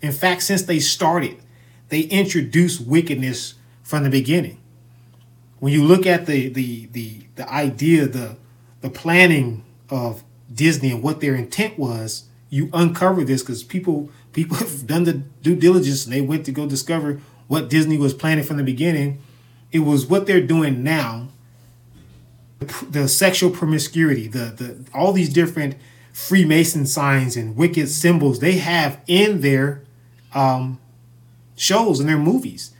In 0.00 0.12
fact, 0.12 0.42
since 0.42 0.62
they 0.62 0.80
started, 0.80 1.36
they 1.90 2.00
introduced 2.02 2.80
wickedness 2.80 3.54
from 3.82 4.02
the 4.02 4.10
beginning. 4.10 4.58
When 5.58 5.72
you 5.72 5.84
look 5.84 6.06
at 6.06 6.26
the 6.26 6.48
the 6.48 6.86
the 6.86 7.26
the 7.36 7.50
idea, 7.50 8.06
the 8.06 8.36
the 8.80 8.90
planning 8.90 9.64
of 9.88 10.24
Disney 10.52 10.90
and 10.90 11.02
what 11.02 11.20
their 11.20 11.34
intent 11.34 11.78
was, 11.78 12.24
you 12.50 12.70
uncover 12.72 13.24
this 13.24 13.42
because 13.42 13.62
people 13.62 14.10
people 14.34 14.58
have 14.58 14.86
done 14.86 15.04
the 15.04 15.14
due 15.14 15.56
diligence 15.56 16.04
and 16.04 16.12
they 16.12 16.20
went 16.20 16.44
to 16.46 16.52
go 16.52 16.66
discover 16.66 17.20
what 17.48 17.70
Disney 17.70 17.96
was 17.96 18.12
planning 18.12 18.44
from 18.44 18.58
the 18.58 18.62
beginning. 18.62 19.22
It 19.72 19.80
was 19.80 20.06
what 20.06 20.26
they're 20.26 20.46
doing 20.46 20.84
now 20.84 21.28
the 22.88 23.08
sexual 23.08 23.50
promiscuity, 23.50 24.28
the 24.28 24.52
the 24.56 24.84
all 24.94 25.12
these 25.12 25.32
different 25.32 25.76
Freemason 26.12 26.86
signs 26.86 27.36
and 27.36 27.56
wicked 27.56 27.88
symbols 27.88 28.38
they 28.38 28.58
have 28.58 29.00
in 29.06 29.40
their 29.40 29.82
um, 30.32 30.78
shows 31.56 32.00
and 32.00 32.08
their 32.08 32.18
movies. 32.18 32.72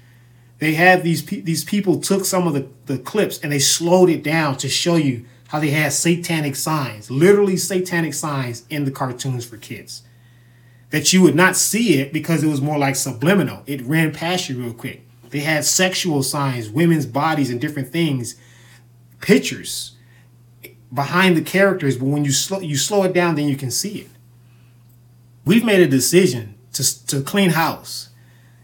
They 0.59 0.75
have 0.75 1.03
these 1.03 1.25
these 1.25 1.65
people 1.65 2.01
took 2.01 2.25
some 2.25 2.47
of 2.47 2.55
the, 2.55 2.69
the 2.87 2.99
clips 2.99 3.39
and 3.39 3.53
they 3.53 3.59
slowed 3.59 4.09
it 4.09 4.23
down 4.23 4.57
to 4.59 4.69
show 4.69 4.97
you 4.97 5.25
how 5.49 5.61
they 5.61 5.71
had 5.71 5.93
satanic 5.93 6.57
signs, 6.57 7.11
literally 7.11 7.57
satanic 7.57 8.15
signs 8.15 8.65
in 8.71 8.85
the 8.85 8.91
cartoons 8.91 9.45
for 9.45 9.57
kids. 9.57 10.03
That 10.95 11.13
you 11.13 11.23
would 11.23 11.35
not 11.35 11.57
see 11.57 11.99
it 11.99 12.13
because 12.13 12.45
it 12.45 12.47
was 12.47 12.61
more 12.61 12.79
like 12.79 12.95
subliminal. 12.95 13.65
It 13.67 13.83
ran 13.83 14.13
past 14.13 14.49
you 14.49 14.63
real 14.63 14.73
quick. 14.73 15.05
They 15.31 15.41
had 15.41 15.65
sexual 15.65 16.23
signs, 16.23 16.71
women's 16.71 17.05
bodies, 17.05 17.51
and 17.51 17.61
different 17.61 17.91
things 17.91 18.37
pictures 19.21 19.97
behind 20.93 21.37
the 21.37 21.43
characters, 21.43 21.97
but 21.97 22.07
when 22.07 22.25
you 22.25 22.31
slow 22.31 22.61
you 22.61 22.77
slow 22.77 23.03
it 23.03 23.13
down, 23.13 23.35
then 23.35 23.49
you 23.49 23.57
can 23.57 23.73
see 23.73 24.03
it. 24.03 24.11
We've 25.45 25.65
made 25.65 25.81
a 25.81 25.89
decision 25.89 26.55
to 26.75 27.07
to 27.07 27.23
clean 27.23 27.51
house, 27.51 28.11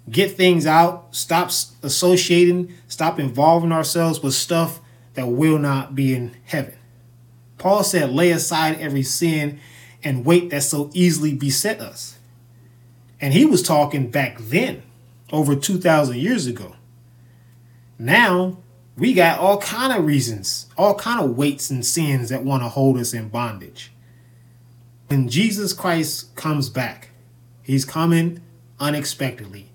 get 0.09 0.37
things 0.37 0.67
out, 0.67 1.09
stop 1.11 1.51
associating, 1.83 2.73
stop 2.87 3.19
involving 3.19 3.73
ourselves 3.73 4.23
with 4.23 4.35
stuff 4.35 4.79
that 5.15 5.27
will 5.27 5.59
not 5.59 5.97
be 5.97 6.15
in 6.15 6.37
heaven. 6.45 6.75
Paul 7.59 7.83
said, 7.83 8.13
"Lay 8.13 8.31
aside 8.31 8.79
every 8.79 9.03
sin 9.03 9.59
and 10.05 10.25
weight 10.25 10.51
that 10.51 10.63
so 10.63 10.93
easily 10.95 11.35
beset 11.35 11.81
us." 11.81 12.19
And 13.21 13.35
he 13.35 13.45
was 13.45 13.63
talking 13.63 14.11
back 14.11 14.39
then, 14.39 14.83
over 15.33 15.55
2,000 15.55 16.17
years 16.17 16.47
ago. 16.47 16.75
Now 17.99 18.59
we 18.97 19.13
got 19.13 19.39
all 19.39 19.59
kind 19.59 19.93
of 19.93 20.05
reasons, 20.05 20.67
all 20.77 20.95
kind 20.95 21.21
of 21.21 21.37
weights 21.37 21.71
and 21.71 21.85
sins 21.85 22.29
that 22.31 22.45
want 22.45 22.63
to 22.63 22.69
hold 22.69 22.99
us 22.99 23.15
in 23.15 23.29
bondage. 23.29 23.93
When 25.09 25.29
Jesus 25.29 25.73
Christ 25.73 26.35
comes 26.37 26.69
back, 26.69 27.11
he's 27.63 27.85
coming 27.85 28.41
unexpectedly. 28.79 29.71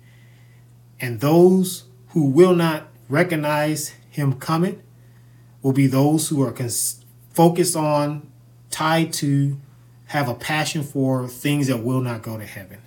And 1.00 1.20
those 1.20 1.84
who 2.08 2.24
will 2.24 2.54
not 2.54 2.88
recognize 3.08 3.94
him 4.10 4.34
coming 4.34 4.82
will 5.62 5.72
be 5.72 5.86
those 5.86 6.28
who 6.28 6.42
are 6.42 6.52
cons- 6.52 7.04
focused 7.32 7.76
on, 7.76 8.30
tied 8.70 9.12
to, 9.14 9.58
have 10.06 10.28
a 10.28 10.34
passion 10.34 10.82
for 10.82 11.28
things 11.28 11.66
that 11.66 11.82
will 11.82 12.00
not 12.00 12.22
go 12.22 12.38
to 12.38 12.46
heaven. 12.46 12.78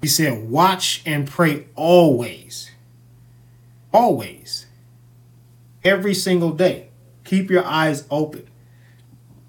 He 0.00 0.08
said, 0.08 0.48
Watch 0.48 1.02
and 1.04 1.28
pray 1.28 1.66
always. 1.74 2.70
Always 3.92 4.66
every 5.84 6.14
single 6.14 6.52
day. 6.52 6.88
Keep 7.24 7.50
your 7.50 7.64
eyes 7.64 8.04
open. 8.10 8.48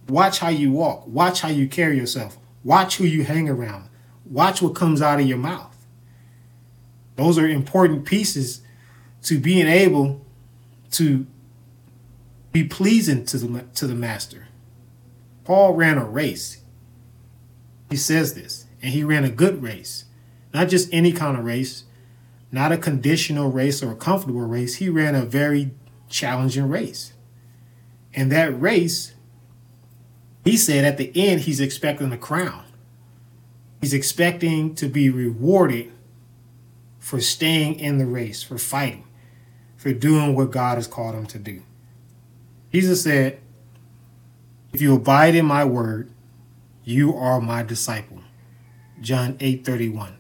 Watch 0.08 0.40
how 0.40 0.50
you 0.50 0.72
walk. 0.72 1.08
Watch 1.08 1.42
how 1.42 1.50
you 1.50 1.68
carry 1.68 1.98
yourself. 1.98 2.38
Watch 2.64 2.98
who 2.98 3.06
you 3.06 3.24
hang 3.24 3.48
around. 3.48 3.90
Watch 4.26 4.62
what 4.62 4.76
comes 4.76 5.02
out 5.02 5.20
of 5.20 5.28
your 5.28 5.38
mouth. 5.38 5.76
Those 7.16 7.38
are 7.38 7.48
important 7.48 8.06
pieces 8.06 8.62
to 9.24 9.40
being 9.40 9.68
able 9.68 10.26
to 10.92 11.28
be 12.52 12.64
pleasing 12.64 13.26
to 13.26 13.38
the, 13.38 13.64
to 13.76 13.88
the 13.88 13.96
master. 13.96 14.48
Paul 15.44 15.74
ran 15.74 15.98
a 15.98 16.06
race. 16.06 16.62
He 17.90 17.98
says 17.98 18.34
this, 18.34 18.66
and 18.82 18.94
he 18.94 19.04
ran 19.04 19.24
a 19.24 19.30
good 19.30 19.62
race. 19.62 20.06
Not 20.54 20.70
just 20.70 20.90
any 20.92 21.12
kind 21.12 21.38
of 21.38 21.46
race, 21.46 21.84
not 22.52 22.72
a 22.72 22.78
conditional 22.78 23.52
race 23.52 23.84
or 23.84 23.92
a 23.92 23.96
comfortable 23.96 24.42
race. 24.42 24.76
He 24.76 24.90
ran 24.90 25.16
a 25.16 25.26
very 25.26 25.72
challenging 26.10 26.68
race. 26.68 27.14
And 28.14 28.32
that 28.32 28.60
race, 28.60 29.14
he 30.44 30.58
said 30.58 30.84
at 30.84 30.98
the 30.98 31.12
end, 31.16 31.42
he's 31.42 31.60
expecting 31.60 32.12
a 32.12 32.18
crown. 32.18 32.66
He's 33.82 33.94
expecting 33.94 34.76
to 34.76 34.88
be 34.88 35.10
rewarded 35.10 35.92
for 36.98 37.22
staying 37.22 37.80
in 37.80 37.98
the 37.98 38.06
race, 38.06 38.44
for 38.44 38.58
fighting, 38.58 39.06
for 39.78 39.94
doing 39.94 40.36
what 40.36 40.52
God 40.52 40.76
has 40.76 40.88
called 40.88 41.16
him 41.16 41.26
to 41.28 41.40
do. 41.40 41.64
Jesus 42.74 43.04
said, 43.04 43.40
If 44.74 44.82
you 44.82 44.96
abide 44.96 45.36
in 45.36 45.46
my 45.46 45.64
word, 45.64 46.12
you 46.84 47.16
are 47.16 47.40
my 47.40 47.64
disciple. 47.64 48.20
John 49.00 49.38
8 49.40 49.64
31. 49.64 50.19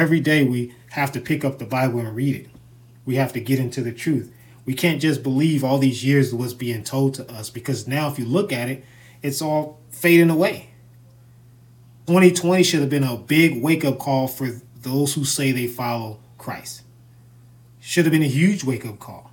Every 0.00 0.20
day 0.20 0.44
we 0.44 0.74
have 0.92 1.12
to 1.12 1.20
pick 1.20 1.44
up 1.44 1.58
the 1.58 1.66
Bible 1.66 2.00
and 2.00 2.16
read 2.16 2.34
it. 2.34 2.46
We 3.04 3.16
have 3.16 3.34
to 3.34 3.40
get 3.40 3.58
into 3.58 3.82
the 3.82 3.92
truth. 3.92 4.32
We 4.64 4.72
can't 4.72 4.98
just 4.98 5.22
believe 5.22 5.62
all 5.62 5.76
these 5.76 6.02
years 6.02 6.32
what's 6.32 6.54
being 6.54 6.84
told 6.84 7.12
to 7.16 7.30
us 7.30 7.50
because 7.50 7.86
now 7.86 8.08
if 8.10 8.18
you 8.18 8.24
look 8.24 8.50
at 8.50 8.70
it 8.70 8.82
it's 9.20 9.42
all 9.42 9.78
fading 9.90 10.30
away. 10.30 10.70
2020 12.06 12.62
should 12.62 12.80
have 12.80 12.88
been 12.88 13.04
a 13.04 13.18
big 13.18 13.62
wake-up 13.62 13.98
call 13.98 14.26
for 14.26 14.62
those 14.80 15.12
who 15.12 15.24
say 15.26 15.52
they 15.52 15.66
follow 15.66 16.18
christ. 16.38 16.80
Should 17.78 18.06
have 18.06 18.12
been 18.12 18.22
a 18.22 18.26
huge 18.26 18.64
wake-up 18.64 18.98
call. 19.00 19.30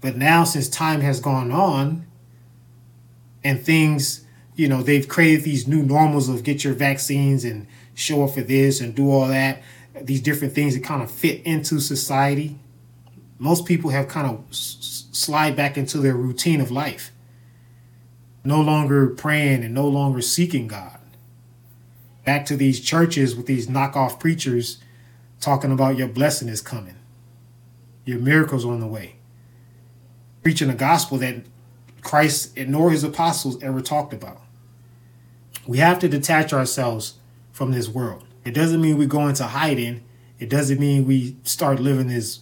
But 0.00 0.16
now 0.16 0.44
since 0.44 0.68
time 0.68 1.00
has 1.00 1.18
gone 1.18 1.50
on 1.50 2.06
and 3.42 3.60
things 3.60 4.24
you 4.54 4.68
know 4.68 4.80
they've 4.80 5.08
created 5.08 5.42
these 5.42 5.66
new 5.66 5.82
normals 5.82 6.28
of 6.28 6.44
get 6.44 6.62
your 6.62 6.74
vaccines 6.74 7.44
and 7.44 7.66
show 7.94 8.24
up 8.24 8.30
for 8.30 8.42
this 8.42 8.80
and 8.80 8.94
do 8.94 9.10
all 9.10 9.28
that. 9.28 9.62
These 10.00 10.22
different 10.22 10.54
things 10.54 10.74
that 10.74 10.84
kind 10.84 11.02
of 11.02 11.10
fit 11.10 11.42
into 11.44 11.80
society. 11.80 12.58
Most 13.38 13.66
people 13.66 13.90
have 13.90 14.08
kind 14.08 14.26
of 14.26 14.44
slide 14.50 15.56
back 15.56 15.76
into 15.76 15.98
their 15.98 16.14
routine 16.14 16.60
of 16.60 16.70
life, 16.70 17.12
no 18.44 18.60
longer 18.60 19.08
praying 19.08 19.64
and 19.64 19.74
no 19.74 19.86
longer 19.86 20.22
seeking 20.22 20.66
God. 20.68 20.98
Back 22.24 22.46
to 22.46 22.56
these 22.56 22.80
churches 22.80 23.34
with 23.34 23.46
these 23.46 23.66
knockoff 23.66 24.20
preachers 24.20 24.78
talking 25.40 25.72
about 25.72 25.96
your 25.96 26.08
blessing 26.08 26.48
is 26.48 26.62
coming, 26.62 26.94
your 28.04 28.20
miracles 28.20 28.64
on 28.64 28.80
the 28.80 28.86
way, 28.86 29.16
preaching 30.42 30.70
a 30.70 30.74
gospel 30.74 31.18
that 31.18 31.44
Christ 32.02 32.56
nor 32.56 32.90
his 32.90 33.04
apostles 33.04 33.60
ever 33.62 33.80
talked 33.80 34.12
about. 34.12 34.40
We 35.66 35.78
have 35.78 35.98
to 35.98 36.08
detach 36.08 36.52
ourselves 36.52 37.14
from 37.52 37.72
this 37.72 37.88
world. 37.88 38.24
It 38.44 38.54
doesn't 38.54 38.80
mean 38.80 38.98
we 38.98 39.06
go 39.06 39.28
into 39.28 39.44
hiding. 39.44 40.02
It 40.38 40.48
doesn't 40.48 40.80
mean 40.80 41.06
we 41.06 41.36
start 41.44 41.78
living 41.78 42.08
this 42.08 42.40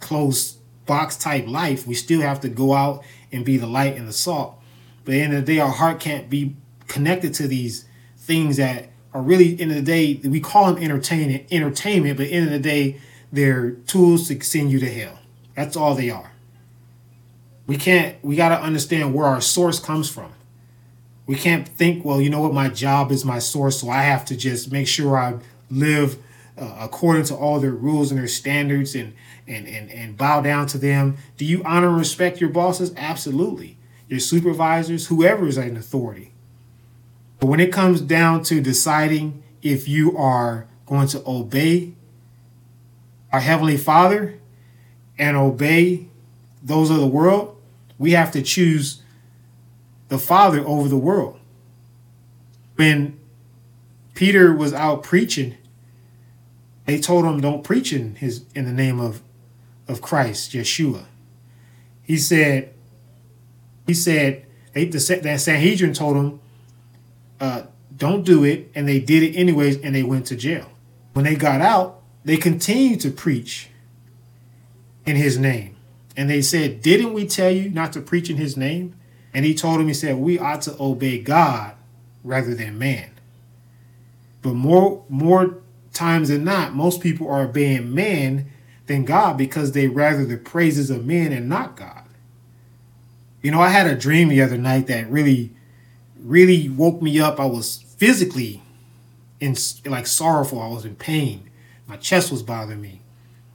closed 0.00 0.58
box 0.86 1.16
type 1.16 1.46
life, 1.46 1.86
we 1.86 1.94
still 1.94 2.20
have 2.20 2.40
to 2.40 2.48
go 2.48 2.72
out 2.72 3.04
and 3.32 3.44
be 3.44 3.56
the 3.56 3.66
light 3.66 3.96
and 3.96 4.08
the 4.08 4.12
salt. 4.12 4.60
But 5.04 5.12
at 5.12 5.16
the 5.16 5.22
end 5.22 5.34
of 5.34 5.46
the 5.46 5.54
day, 5.54 5.60
our 5.60 5.70
heart 5.70 6.00
can't 6.00 6.30
be 6.30 6.56
connected 6.86 7.34
to 7.34 7.48
these 7.48 7.84
things 8.16 8.56
that 8.56 8.90
are 9.12 9.22
really, 9.22 9.60
in 9.60 9.68
the, 9.68 9.76
the 9.76 9.82
day, 9.82 10.20
we 10.24 10.40
call 10.40 10.72
them 10.72 10.82
entertainment, 10.82 11.46
entertainment, 11.50 12.16
but 12.16 12.26
in 12.26 12.30
the, 12.30 12.36
end 12.36 12.46
of 12.46 12.52
the 12.52 12.68
day, 12.68 13.00
they're 13.32 13.72
tools 13.72 14.28
to 14.28 14.40
send 14.42 14.70
you 14.70 14.78
to 14.78 14.90
hell. 14.90 15.18
That's 15.54 15.76
all 15.76 15.94
they 15.94 16.10
are. 16.10 16.32
We 17.66 17.76
can't, 17.76 18.22
we 18.22 18.36
got 18.36 18.50
to 18.50 18.60
understand 18.60 19.12
where 19.14 19.26
our 19.26 19.40
source 19.40 19.80
comes 19.80 20.08
from. 20.08 20.32
We 21.26 21.34
can't 21.34 21.66
think, 21.66 22.04
well, 22.04 22.20
you 22.20 22.30
know 22.30 22.40
what, 22.40 22.54
my 22.54 22.68
job 22.68 23.10
is 23.10 23.24
my 23.24 23.40
source, 23.40 23.80
so 23.80 23.90
I 23.90 24.02
have 24.02 24.24
to 24.26 24.36
just 24.36 24.70
make 24.70 24.86
sure 24.86 25.18
I 25.18 25.38
live 25.70 26.18
uh, 26.56 26.76
according 26.80 27.24
to 27.24 27.34
all 27.34 27.58
their 27.58 27.72
rules 27.72 28.10
and 28.10 28.20
their 28.20 28.28
standards 28.28 28.94
and, 28.94 29.12
and, 29.46 29.66
and, 29.66 29.90
and 29.90 30.16
bow 30.16 30.40
down 30.40 30.66
to 30.68 30.78
them. 30.78 31.16
Do 31.36 31.44
you 31.44 31.62
honor 31.64 31.88
and 31.88 31.98
respect 31.98 32.40
your 32.40 32.50
bosses? 32.50 32.94
Absolutely. 32.96 33.76
Your 34.08 34.20
supervisors, 34.20 35.08
whoever 35.08 35.48
is 35.48 35.58
in 35.58 35.76
authority. 35.76 36.32
But 37.40 37.48
when 37.48 37.60
it 37.60 37.72
comes 37.72 38.00
down 38.00 38.44
to 38.44 38.60
deciding 38.60 39.42
if 39.62 39.88
you 39.88 40.16
are 40.16 40.68
going 40.86 41.08
to 41.08 41.22
obey 41.26 41.94
our 43.32 43.40
Heavenly 43.40 43.76
Father 43.76 44.38
and 45.18 45.36
obey 45.36 46.08
those 46.62 46.88
of 46.88 46.98
the 46.98 47.06
world, 47.06 47.60
we 47.98 48.12
have 48.12 48.30
to 48.32 48.42
choose 48.42 49.02
the 50.08 50.18
Father 50.18 50.60
over 50.66 50.88
the 50.88 50.96
world. 50.96 51.38
When 52.76 53.18
Peter 54.14 54.54
was 54.54 54.72
out 54.72 55.02
preaching, 55.02 55.56
they 56.84 57.00
told 57.00 57.24
him 57.24 57.40
don't 57.40 57.64
preach 57.64 57.92
in 57.92 58.16
his 58.16 58.44
in 58.54 58.64
the 58.64 58.72
name 58.72 59.00
of 59.00 59.22
of 59.88 60.02
Christ, 60.02 60.52
Yeshua. 60.52 61.04
He 62.02 62.16
said, 62.18 62.72
he 63.86 63.94
said, 63.94 64.46
they, 64.72 64.84
the, 64.84 65.00
Sanhedrin 65.00 65.92
told 65.92 66.16
him, 66.16 66.40
uh, 67.40 67.62
don't 67.96 68.24
do 68.24 68.44
it, 68.44 68.70
and 68.74 68.88
they 68.88 69.00
did 69.00 69.22
it 69.22 69.36
anyways, 69.36 69.78
and 69.80 69.94
they 69.94 70.02
went 70.02 70.26
to 70.26 70.36
jail. 70.36 70.70
When 71.14 71.24
they 71.24 71.34
got 71.34 71.60
out, 71.60 72.02
they 72.24 72.36
continued 72.36 73.00
to 73.00 73.10
preach 73.10 73.70
in 75.06 75.16
his 75.16 75.38
name. 75.38 75.76
And 76.16 76.28
they 76.28 76.42
said, 76.42 76.82
Didn't 76.82 77.12
we 77.12 77.26
tell 77.26 77.50
you 77.50 77.70
not 77.70 77.92
to 77.94 78.00
preach 78.00 78.28
in 78.28 78.36
his 78.36 78.56
name? 78.56 78.95
And 79.36 79.44
he 79.44 79.54
told 79.54 79.78
him, 79.78 79.86
He 79.86 79.92
said, 79.92 80.16
We 80.16 80.38
ought 80.38 80.62
to 80.62 80.74
obey 80.80 81.18
God 81.18 81.74
rather 82.24 82.54
than 82.54 82.78
man. 82.78 83.10
But 84.40 84.54
more 84.54 85.04
more 85.10 85.58
times 85.92 86.30
than 86.30 86.42
not, 86.42 86.74
most 86.74 87.02
people 87.02 87.28
are 87.28 87.42
obeying 87.42 87.94
man 87.94 88.50
than 88.86 89.04
God 89.04 89.36
because 89.36 89.72
they 89.72 89.88
rather 89.88 90.24
the 90.24 90.38
praises 90.38 90.88
of 90.88 91.04
men 91.04 91.32
and 91.32 91.50
not 91.50 91.76
God. 91.76 92.04
You 93.42 93.50
know, 93.50 93.60
I 93.60 93.68
had 93.68 93.86
a 93.86 93.94
dream 93.94 94.28
the 94.28 94.40
other 94.40 94.56
night 94.56 94.86
that 94.86 95.10
really, 95.10 95.52
really 96.18 96.70
woke 96.70 97.02
me 97.02 97.20
up. 97.20 97.38
I 97.38 97.44
was 97.44 97.84
physically 97.98 98.62
in 99.38 99.54
like 99.84 100.06
sorrowful. 100.06 100.62
I 100.62 100.68
was 100.68 100.86
in 100.86 100.96
pain. 100.96 101.50
My 101.86 101.98
chest 101.98 102.32
was 102.32 102.42
bothering 102.42 102.80
me. 102.80 103.02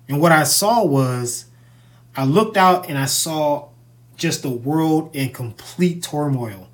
And 0.08 0.22
what 0.22 0.32
I 0.32 0.44
saw 0.44 0.86
was 0.86 1.46
I 2.16 2.24
looked 2.24 2.56
out 2.56 2.88
and 2.88 3.00
I 3.00 3.06
saw 3.08 3.71
just 4.22 4.44
the 4.44 4.50
world 4.50 5.14
in 5.16 5.32
complete 5.32 6.04
turmoil. 6.04 6.70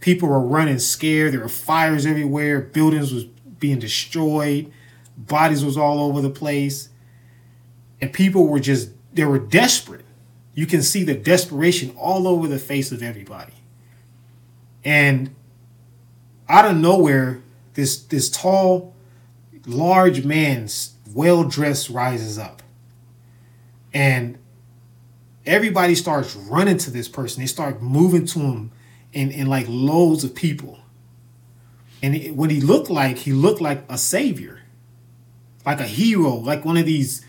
People 0.00 0.30
were 0.30 0.40
running 0.40 0.78
scared. 0.78 1.34
There 1.34 1.40
were 1.40 1.48
fires 1.50 2.06
everywhere. 2.06 2.62
Buildings 2.62 3.12
was 3.12 3.24
being 3.24 3.78
destroyed. 3.78 4.72
Bodies 5.18 5.62
was 5.62 5.76
all 5.76 6.00
over 6.00 6.22
the 6.22 6.30
place. 6.30 6.88
And 8.00 8.10
people 8.12 8.48
were 8.48 8.58
just 8.58 8.90
they 9.12 9.24
were 9.24 9.38
desperate. 9.38 10.04
You 10.54 10.66
can 10.66 10.82
see 10.82 11.04
the 11.04 11.14
desperation 11.14 11.94
all 11.96 12.26
over 12.26 12.48
the 12.48 12.58
face 12.58 12.90
of 12.90 13.02
everybody. 13.02 13.52
And 14.82 15.34
out 16.48 16.64
of 16.64 16.76
nowhere, 16.76 17.42
this 17.74 17.98
this 17.98 18.30
tall, 18.30 18.94
large 19.66 20.24
man, 20.24 20.68
well 21.12 21.44
dressed, 21.44 21.90
rises 21.90 22.38
up, 22.38 22.62
and 23.92 24.38
everybody 25.46 25.94
starts 25.94 26.34
running 26.34 26.78
to 26.78 26.90
this 26.90 27.08
person. 27.08 27.42
They 27.42 27.46
start 27.46 27.82
moving 27.82 28.26
to 28.26 28.38
him 28.38 28.72
in, 29.12 29.30
in 29.30 29.46
like 29.46 29.66
loads 29.68 30.24
of 30.24 30.34
people. 30.34 30.78
And 32.02 32.14
it, 32.14 32.34
what 32.34 32.50
he 32.50 32.60
looked 32.60 32.90
like, 32.90 33.18
he 33.18 33.32
looked 33.32 33.60
like 33.60 33.84
a 33.88 33.98
savior, 33.98 34.60
like 35.64 35.80
a 35.80 35.86
hero, 35.86 36.34
like 36.34 36.64
one 36.64 36.76
of 36.76 36.86
these 36.86 37.24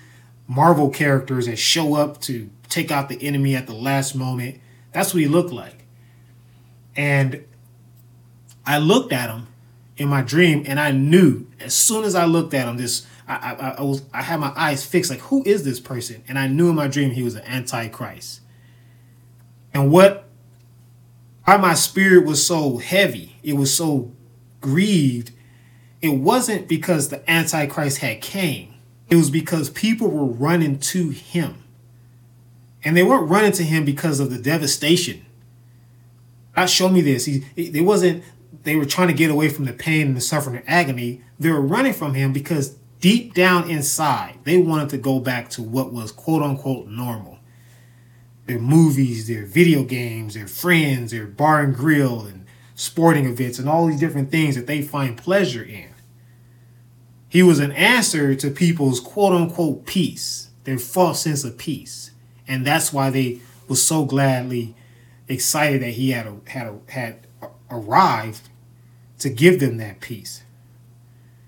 Marvel 0.48 0.90
characters 0.90 1.48
that 1.48 1.58
show 1.58 1.96
up 1.96 2.22
to 2.22 2.50
take 2.70 2.92
out 2.92 3.10
the 3.10 3.22
enemy 3.22 3.56
at 3.56 3.68
the 3.68 3.74
last 3.74 4.16
moment. 4.16 4.60
That's 4.92 5.14
what 5.14 5.22
he 5.22 5.28
looked 5.28 5.52
like. 5.52 5.86
And 6.96 7.46
I 8.66 8.80
looked 8.80 9.12
at 9.12 9.30
him 9.30 9.48
in 9.98 10.08
my 10.08 10.22
dream 10.22 10.64
and 10.68 10.80
I 10.80 10.92
knew 10.92 11.48
as 11.60 11.74
soon 11.74 12.04
as 12.04 12.16
I 12.16 12.26
looked 12.26 12.54
at 12.54 12.68
him, 12.68 12.78
this 12.78 13.06
I, 13.28 13.36
I, 13.36 13.70
I 13.78 13.82
was 13.82 14.04
I 14.14 14.22
had 14.22 14.40
my 14.40 14.54
eyes 14.56 14.86
fixed 14.86 15.10
like 15.10 15.20
who 15.22 15.44
is 15.46 15.64
this 15.64 15.80
person? 15.80 16.24
And 16.28 16.38
I 16.38 16.48
knew 16.48 16.70
in 16.70 16.76
my 16.76 16.88
dream 16.88 17.12
he 17.12 17.24
was 17.24 17.36
an 17.36 17.44
antichrist. 17.46 18.42
And 19.74 19.92
what 19.92 20.26
why 21.44 21.58
my 21.58 21.74
spirit 21.74 22.26
was 22.26 22.46
so 22.46 22.78
heavy, 22.78 23.36
it 23.44 23.54
was 23.54 23.74
so 23.74 24.12
grieved, 24.62 25.32
it 26.02 26.10
wasn't 26.10 26.68
because 26.68 27.10
the 27.10 27.30
antichrist 27.30 28.00
had 28.00 28.22
came. 28.22 28.74
It 29.10 29.16
was 29.16 29.30
because 29.30 29.70
people 29.70 30.10
were 30.10 30.26
running 30.26 30.80
to 30.80 31.10
him. 31.10 31.64
And 32.84 32.96
they 32.96 33.04
weren't 33.04 33.30
running 33.30 33.52
to 33.54 33.64
him 33.64 33.86
because 33.86 34.20
of 34.20 34.30
the 34.30 34.38
devastation. 34.38 35.26
God 36.56 36.68
showed 36.68 36.92
me 36.92 37.02
this. 37.02 37.26
He, 37.26 37.44
it 37.56 37.84
wasn't 37.84 38.24
they 38.64 38.76
were 38.76 38.86
trying 38.86 39.08
to 39.08 39.14
get 39.14 39.30
away 39.30 39.50
from 39.50 39.66
the 39.66 39.74
pain 39.74 40.08
and 40.08 40.18
the 40.18 40.22
suffering 40.22 40.58
and 40.58 40.70
agony. 40.70 41.22
They 41.40 41.52
were 41.52 41.62
running 41.62 41.94
from 41.94 42.14
him 42.16 42.34
because 42.34 42.78
deep 43.06 43.36
down 43.36 43.70
inside, 43.70 44.36
they 44.46 44.58
wanted 44.58 44.90
to 44.90 44.98
go 44.98 45.20
back 45.20 45.48
to 45.48 45.62
what 45.62 45.94
was 45.94 46.12
quote 46.12 46.42
unquote 46.42 46.88
normal. 46.88 47.38
Their 48.48 48.58
movies, 48.58 49.28
their 49.28 49.46
video 49.46 49.84
games, 49.84 50.34
their 50.34 50.48
friends, 50.48 51.12
their 51.12 51.28
bar 51.28 51.62
and 51.62 51.76
grill 51.76 52.22
and 52.22 52.48
sporting 52.74 53.28
events 53.28 53.60
and 53.60 53.70
all 53.70 53.86
these 53.86 54.00
different 54.00 54.32
things 54.32 54.56
that 54.56 54.66
they 54.66 54.82
find 54.82 55.16
pleasure 55.16 55.62
in. 55.62 55.90
He 57.30 57.44
was 57.44 57.60
an 57.60 57.74
answer 57.74 58.34
to 58.34 58.50
people's 58.50 59.00
quote 59.00 59.34
unquote 59.34 59.86
peace, 59.86 60.50
their 60.64 60.80
false 60.80 61.22
sense 61.22 61.44
of 61.44 61.60
peace. 61.60 62.10
And 62.48 62.66
that's 62.66 62.92
why 62.92 63.12
they 63.12 63.40
was 63.68 63.86
so 63.86 64.06
gladly 64.06 64.74
excited 65.28 65.84
that 65.84 65.92
he 65.92 66.10
had 66.10 66.26
a, 66.26 66.38
had 66.50 66.66
a, 66.66 66.92
had 66.92 67.28
arrived 67.70 68.50
to 69.20 69.30
give 69.30 69.60
them 69.60 69.78
that 69.78 70.00
peace. 70.00 70.42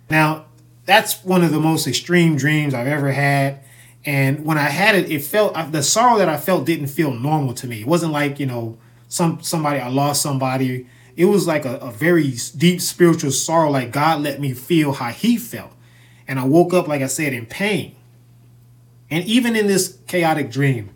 Now, 0.07 0.45
that's 0.87 1.23
one 1.23 1.43
of 1.43 1.51
the 1.51 1.59
most 1.59 1.85
extreme 1.85 2.37
dreams 2.37 2.73
I've 2.73 2.87
ever 2.87 3.11
had. 3.11 3.59
And 4.05 4.45
when 4.45 4.57
I 4.57 4.69
had 4.69 4.95
it, 4.95 5.11
it 5.11 5.21
felt 5.21 5.53
the 5.71 5.83
sorrow 5.83 6.17
that 6.17 6.29
I 6.29 6.37
felt 6.37 6.65
didn't 6.65 6.87
feel 6.87 7.13
normal 7.13 7.53
to 7.55 7.67
me. 7.67 7.81
It 7.81 7.87
wasn't 7.87 8.13
like, 8.13 8.39
you 8.39 8.45
know, 8.45 8.77
some 9.09 9.41
somebody 9.43 9.79
I 9.79 9.89
lost 9.89 10.21
somebody. 10.21 10.87
It 11.17 11.25
was 11.25 11.45
like 11.45 11.65
a, 11.65 11.75
a 11.77 11.91
very 11.91 12.33
deep 12.55 12.79
spiritual 12.79 13.31
sorrow, 13.31 13.69
like 13.69 13.91
God 13.91 14.21
let 14.21 14.39
me 14.39 14.53
feel 14.53 14.93
how 14.93 15.09
he 15.09 15.37
felt. 15.37 15.73
And 16.27 16.39
I 16.39 16.45
woke 16.45 16.73
up, 16.73 16.87
like 16.87 17.01
I 17.01 17.07
said, 17.07 17.33
in 17.33 17.45
pain. 17.45 17.95
And 19.09 19.25
even 19.25 19.55
in 19.55 19.67
this 19.67 19.97
chaotic 20.07 20.51
dream, 20.51 20.89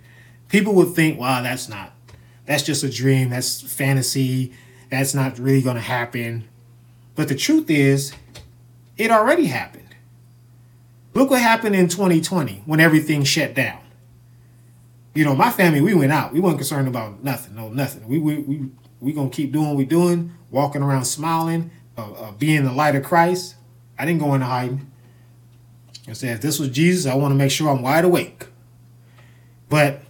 people 0.48 0.74
would 0.76 0.94
think, 0.94 1.20
wow, 1.20 1.42
that's 1.42 1.68
not, 1.68 1.94
that's 2.46 2.64
just 2.64 2.84
a 2.84 2.90
dream, 2.90 3.30
that's 3.30 3.62
fantasy, 3.62 4.54
that's 4.90 5.14
not 5.14 5.40
really 5.40 5.62
going 5.62 5.78
to 5.78 5.82
happen. 5.82 6.48
But 7.16 7.28
the 7.30 7.36
truth 7.36 7.70
is, 7.70 8.14
it 8.98 9.12
already 9.12 9.46
happened. 9.46 9.81
Look 11.14 11.30
what 11.30 11.42
happened 11.42 11.76
in 11.76 11.88
2020 11.88 12.64
when 12.66 12.80
everything 12.80 13.24
shut 13.24 13.54
down. 13.54 13.80
You 15.14 15.26
know, 15.26 15.36
my 15.36 15.52
family, 15.52 15.82
we 15.82 15.94
went 15.94 16.12
out. 16.12 16.32
We 16.32 16.40
weren't 16.40 16.58
concerned 16.58 16.88
about 16.88 17.24
nothing, 17.24 17.56
no 17.56 17.70
nothing. 17.70 18.08
We 18.08 18.18
we 18.18 18.38
we 18.38 18.70
we 19.02 19.14
gonna 19.14 19.30
keep 19.30 19.52
doing 19.52 19.68
what 19.68 19.76
we 19.76 19.86
doing, 19.86 20.34
walking 20.50 20.82
around 20.82 21.06
smiling, 21.06 21.72
uh, 21.98 22.12
uh, 22.12 22.32
being 22.32 22.64
the 22.64 22.72
light 22.72 22.96
of 22.96 23.04
Christ. 23.04 23.56
I 24.00 24.06
didn't 24.06 24.22
go 24.22 24.34
into 24.34 24.46
hiding. 24.46 24.90
I 26.08 26.14
said, 26.14 26.36
if 26.36 26.42
this 26.42 26.60
was 26.60 26.70
Jesus, 26.70 27.06
I 27.06 27.16
want 27.16 27.32
to 27.32 27.36
make 27.36 27.52
sure 27.52 27.70
I'm 27.70 27.82
wide 27.82 28.06
awake. 28.06 28.48
But 29.70 30.02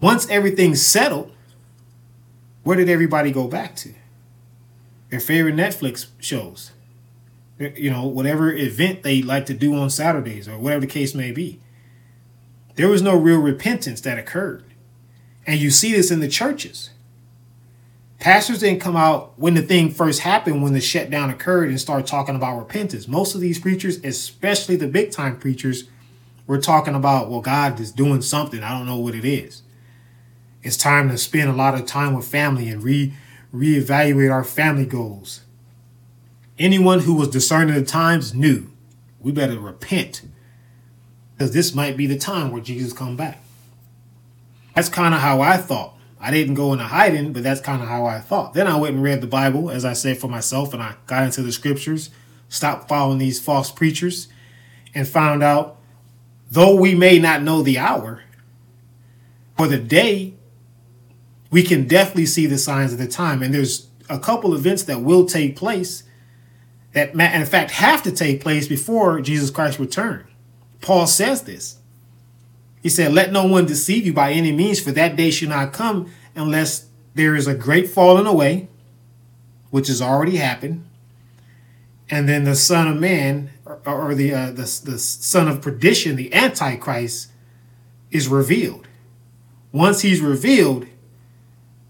once 0.00 0.28
everything's 0.30 0.80
settled, 0.80 1.32
where 2.62 2.76
did 2.76 2.88
everybody 2.88 3.32
go 3.32 3.48
back 3.48 3.74
to? 3.76 3.94
Their 5.10 5.20
favorite 5.20 5.56
Netflix 5.56 6.06
shows. 6.18 6.72
You 7.58 7.90
know, 7.90 8.06
whatever 8.06 8.52
event 8.52 9.02
they 9.02 9.22
like 9.22 9.46
to 9.46 9.54
do 9.54 9.74
on 9.74 9.90
Saturdays 9.90 10.48
or 10.48 10.58
whatever 10.58 10.82
the 10.82 10.86
case 10.86 11.14
may 11.14 11.32
be. 11.32 11.60
There 12.76 12.88
was 12.88 13.02
no 13.02 13.16
real 13.16 13.40
repentance 13.40 14.00
that 14.02 14.18
occurred. 14.18 14.64
And 15.46 15.58
you 15.58 15.70
see 15.70 15.92
this 15.92 16.10
in 16.10 16.20
the 16.20 16.28
churches. 16.28 16.90
Pastors 18.20 18.60
didn't 18.60 18.80
come 18.80 18.96
out 18.96 19.32
when 19.38 19.54
the 19.54 19.62
thing 19.62 19.90
first 19.90 20.20
happened, 20.20 20.62
when 20.62 20.72
the 20.72 20.80
shutdown 20.80 21.30
occurred, 21.30 21.68
and 21.68 21.80
start 21.80 22.06
talking 22.06 22.36
about 22.36 22.58
repentance. 22.58 23.08
Most 23.08 23.34
of 23.34 23.40
these 23.40 23.60
preachers, 23.60 23.96
especially 24.04 24.76
the 24.76 24.88
big 24.88 25.10
time 25.10 25.38
preachers, 25.38 25.84
were 26.46 26.60
talking 26.60 26.94
about, 26.94 27.30
well, 27.30 27.40
God 27.40 27.78
is 27.78 27.92
doing 27.92 28.22
something. 28.22 28.62
I 28.62 28.76
don't 28.76 28.86
know 28.86 28.98
what 28.98 29.14
it 29.14 29.24
is. 29.24 29.62
It's 30.62 30.76
time 30.76 31.08
to 31.10 31.18
spend 31.18 31.48
a 31.48 31.54
lot 31.54 31.74
of 31.74 31.86
time 31.86 32.14
with 32.14 32.26
family 32.26 32.68
and 32.68 32.82
re 32.82 33.14
reevaluate 33.54 34.32
our 34.32 34.44
family 34.44 34.84
goals. 34.84 35.42
Anyone 36.58 37.00
who 37.00 37.14
was 37.14 37.28
discerning 37.28 37.74
the 37.74 37.84
times 37.84 38.34
knew 38.34 38.70
we 39.20 39.32
better 39.32 39.58
repent 39.58 40.22
because 41.32 41.52
this 41.52 41.74
might 41.74 41.96
be 41.96 42.06
the 42.06 42.18
time 42.18 42.50
where 42.50 42.62
Jesus 42.62 42.92
come 42.92 43.16
back. 43.16 43.42
That's 44.74 44.88
kind 44.88 45.14
of 45.14 45.20
how 45.20 45.40
I 45.40 45.56
thought 45.56 45.98
I 46.20 46.30
didn't 46.30 46.54
go 46.54 46.72
into 46.72 46.84
hiding, 46.84 47.32
but 47.32 47.42
that's 47.42 47.60
kind 47.60 47.80
of 47.80 47.88
how 47.88 48.06
I 48.06 48.18
thought. 48.18 48.54
Then 48.54 48.66
I 48.66 48.76
went 48.76 48.94
and 48.94 49.02
read 49.02 49.20
the 49.20 49.28
Bible, 49.28 49.70
as 49.70 49.84
I 49.84 49.92
said 49.92 50.18
for 50.18 50.28
myself, 50.28 50.74
and 50.74 50.82
I 50.82 50.94
got 51.06 51.24
into 51.24 51.42
the 51.42 51.52
scriptures, 51.52 52.10
stopped 52.48 52.88
following 52.88 53.18
these 53.18 53.40
false 53.40 53.70
preachers, 53.70 54.28
and 54.94 55.06
found 55.06 55.42
out 55.42 55.78
though 56.50 56.74
we 56.74 56.94
may 56.94 57.18
not 57.18 57.42
know 57.42 57.62
the 57.62 57.78
hour 57.78 58.22
or 59.58 59.68
the 59.68 59.78
day, 59.78 60.34
we 61.50 61.62
can 61.62 61.86
definitely 61.86 62.26
see 62.26 62.46
the 62.46 62.58
signs 62.58 62.92
of 62.92 62.98
the 62.98 63.06
time. 63.06 63.42
And 63.42 63.54
there's 63.54 63.88
a 64.08 64.18
couple 64.18 64.54
events 64.54 64.82
that 64.84 65.02
will 65.02 65.24
take 65.24 65.56
place 65.56 66.02
that, 66.92 67.14
in 67.14 67.46
fact, 67.46 67.72
have 67.72 68.02
to 68.04 68.12
take 68.12 68.40
place 68.40 68.66
before 68.66 69.20
Jesus 69.20 69.50
Christ 69.50 69.78
return. 69.78 70.26
Paul 70.80 71.06
says 71.06 71.42
this. 71.42 71.78
He 72.82 72.88
said, 72.88 73.12
Let 73.12 73.32
no 73.32 73.44
one 73.44 73.66
deceive 73.66 74.06
you 74.06 74.12
by 74.12 74.32
any 74.32 74.52
means, 74.52 74.80
for 74.80 74.92
that 74.92 75.16
day 75.16 75.30
shall 75.30 75.48
not 75.48 75.72
come 75.72 76.10
unless 76.34 76.86
there 77.14 77.34
is 77.34 77.46
a 77.46 77.54
great 77.54 77.90
falling 77.90 78.26
away, 78.26 78.68
which 79.70 79.88
has 79.88 80.00
already 80.00 80.36
happened, 80.36 80.84
and 82.08 82.28
then 82.28 82.44
the 82.44 82.54
Son 82.54 82.88
of 82.88 82.96
Man, 82.96 83.50
or, 83.64 83.80
or 83.84 84.14
the, 84.14 84.32
uh, 84.32 84.46
the 84.46 84.80
the 84.84 84.98
Son 84.98 85.48
of 85.48 85.60
Perdition, 85.60 86.16
the 86.16 86.32
Antichrist, 86.32 87.30
is 88.10 88.28
revealed. 88.28 88.88
Once 89.72 90.00
he's 90.00 90.20
revealed, 90.20 90.86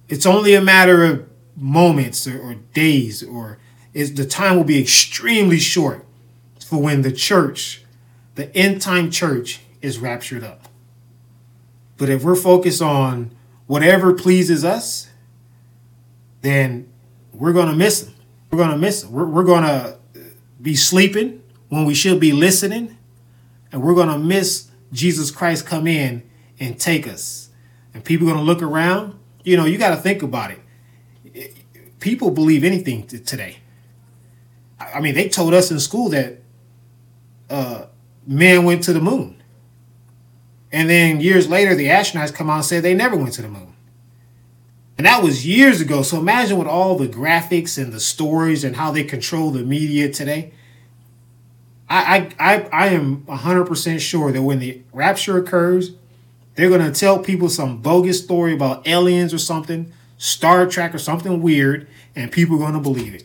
it's 0.08 0.26
only 0.26 0.54
a 0.54 0.60
matter 0.60 1.04
of 1.04 1.28
moments 1.54 2.26
or, 2.26 2.40
or 2.40 2.54
days, 2.54 3.22
or 3.22 3.58
is 3.98 4.14
the 4.14 4.24
time 4.24 4.56
will 4.56 4.62
be 4.62 4.80
extremely 4.80 5.58
short 5.58 6.04
for 6.64 6.80
when 6.80 7.02
the 7.02 7.10
church, 7.10 7.82
the 8.36 8.56
end 8.56 8.80
time 8.80 9.10
church, 9.10 9.60
is 9.82 9.98
raptured 9.98 10.44
up. 10.44 10.68
But 11.96 12.08
if 12.08 12.22
we're 12.22 12.36
focused 12.36 12.80
on 12.80 13.32
whatever 13.66 14.14
pleases 14.14 14.64
us, 14.64 15.10
then 16.42 16.88
we're 17.32 17.52
going 17.52 17.66
to 17.66 17.74
miss 17.74 18.06
him. 18.06 18.14
We're 18.52 18.58
going 18.58 18.70
to 18.70 18.78
miss 18.78 19.02
him. 19.02 19.10
We're, 19.10 19.26
we're 19.26 19.42
going 19.42 19.64
to 19.64 19.98
be 20.62 20.76
sleeping 20.76 21.42
when 21.68 21.84
we 21.84 21.94
should 21.94 22.20
be 22.20 22.30
listening. 22.30 22.96
And 23.72 23.82
we're 23.82 23.94
going 23.94 24.10
to 24.10 24.18
miss 24.18 24.68
Jesus 24.92 25.32
Christ 25.32 25.66
come 25.66 25.88
in 25.88 26.22
and 26.60 26.78
take 26.78 27.08
us. 27.08 27.50
And 27.92 28.04
people 28.04 28.28
are 28.28 28.34
going 28.34 28.46
to 28.46 28.52
look 28.52 28.62
around. 28.62 29.18
You 29.42 29.56
know, 29.56 29.64
you 29.64 29.76
got 29.76 29.90
to 29.90 29.96
think 29.96 30.22
about 30.22 30.52
it. 30.52 31.56
People 31.98 32.30
believe 32.30 32.62
anything 32.62 33.04
today. 33.04 33.56
I 34.94 35.00
mean, 35.00 35.14
they 35.14 35.28
told 35.28 35.54
us 35.54 35.70
in 35.70 35.80
school 35.80 36.08
that 36.10 36.40
uh, 37.50 37.86
man 38.26 38.64
went 38.64 38.84
to 38.84 38.92
the 38.92 39.00
moon. 39.00 39.42
And 40.70 40.90
then 40.90 41.20
years 41.20 41.48
later, 41.48 41.74
the 41.74 41.86
astronauts 41.86 42.34
come 42.34 42.50
out 42.50 42.56
and 42.56 42.64
say 42.64 42.80
they 42.80 42.94
never 42.94 43.16
went 43.16 43.32
to 43.34 43.42
the 43.42 43.48
moon. 43.48 43.74
And 44.98 45.06
that 45.06 45.22
was 45.22 45.46
years 45.46 45.80
ago. 45.80 46.02
So 46.02 46.18
imagine 46.18 46.58
with 46.58 46.66
all 46.66 46.96
the 46.98 47.06
graphics 47.06 47.82
and 47.82 47.92
the 47.92 48.00
stories 48.00 48.64
and 48.64 48.76
how 48.76 48.90
they 48.90 49.04
control 49.04 49.50
the 49.50 49.62
media 49.62 50.12
today. 50.12 50.52
I, 51.88 52.34
I, 52.38 52.54
I, 52.54 52.68
I 52.72 52.86
am 52.88 53.22
100% 53.22 54.00
sure 54.00 54.32
that 54.32 54.42
when 54.42 54.58
the 54.58 54.82
rapture 54.92 55.38
occurs, 55.38 55.92
they're 56.56 56.68
going 56.68 56.92
to 56.92 56.98
tell 56.98 57.20
people 57.20 57.48
some 57.48 57.80
bogus 57.80 58.22
story 58.22 58.52
about 58.52 58.86
aliens 58.86 59.32
or 59.32 59.38
something, 59.38 59.92
Star 60.18 60.66
Trek 60.66 60.92
or 60.94 60.98
something 60.98 61.40
weird, 61.40 61.86
and 62.16 62.32
people 62.32 62.56
are 62.56 62.58
going 62.58 62.72
to 62.72 62.80
believe 62.80 63.14
it. 63.14 63.24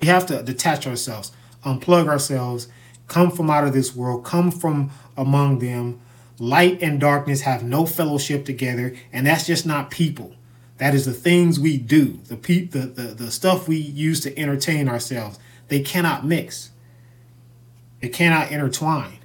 We 0.00 0.08
have 0.08 0.26
to 0.26 0.42
detach 0.42 0.86
ourselves, 0.86 1.32
unplug 1.64 2.08
ourselves, 2.08 2.68
come 3.08 3.30
from 3.30 3.50
out 3.50 3.64
of 3.64 3.72
this 3.72 3.94
world, 3.94 4.24
come 4.24 4.50
from 4.50 4.90
among 5.16 5.58
them, 5.60 6.00
Light 6.38 6.82
and 6.82 7.00
darkness 7.00 7.42
have 7.42 7.62
no 7.62 7.86
fellowship 7.86 8.44
together, 8.44 8.94
and 9.12 9.26
that's 9.26 9.46
just 9.46 9.64
not 9.64 9.90
people. 9.90 10.34
That 10.78 10.94
is 10.94 11.06
the 11.06 11.14
things 11.14 11.58
we 11.58 11.78
do, 11.78 12.20
the, 12.28 12.36
pe- 12.36 12.66
the, 12.66 12.80
the, 12.80 13.02
the 13.02 13.30
stuff 13.30 13.66
we 13.66 13.76
use 13.76 14.20
to 14.20 14.38
entertain 14.38 14.88
ourselves. 14.88 15.38
They 15.68 15.80
cannot 15.80 16.26
mix, 16.26 16.70
they 18.00 18.08
cannot 18.08 18.52
intertwine. 18.52 19.18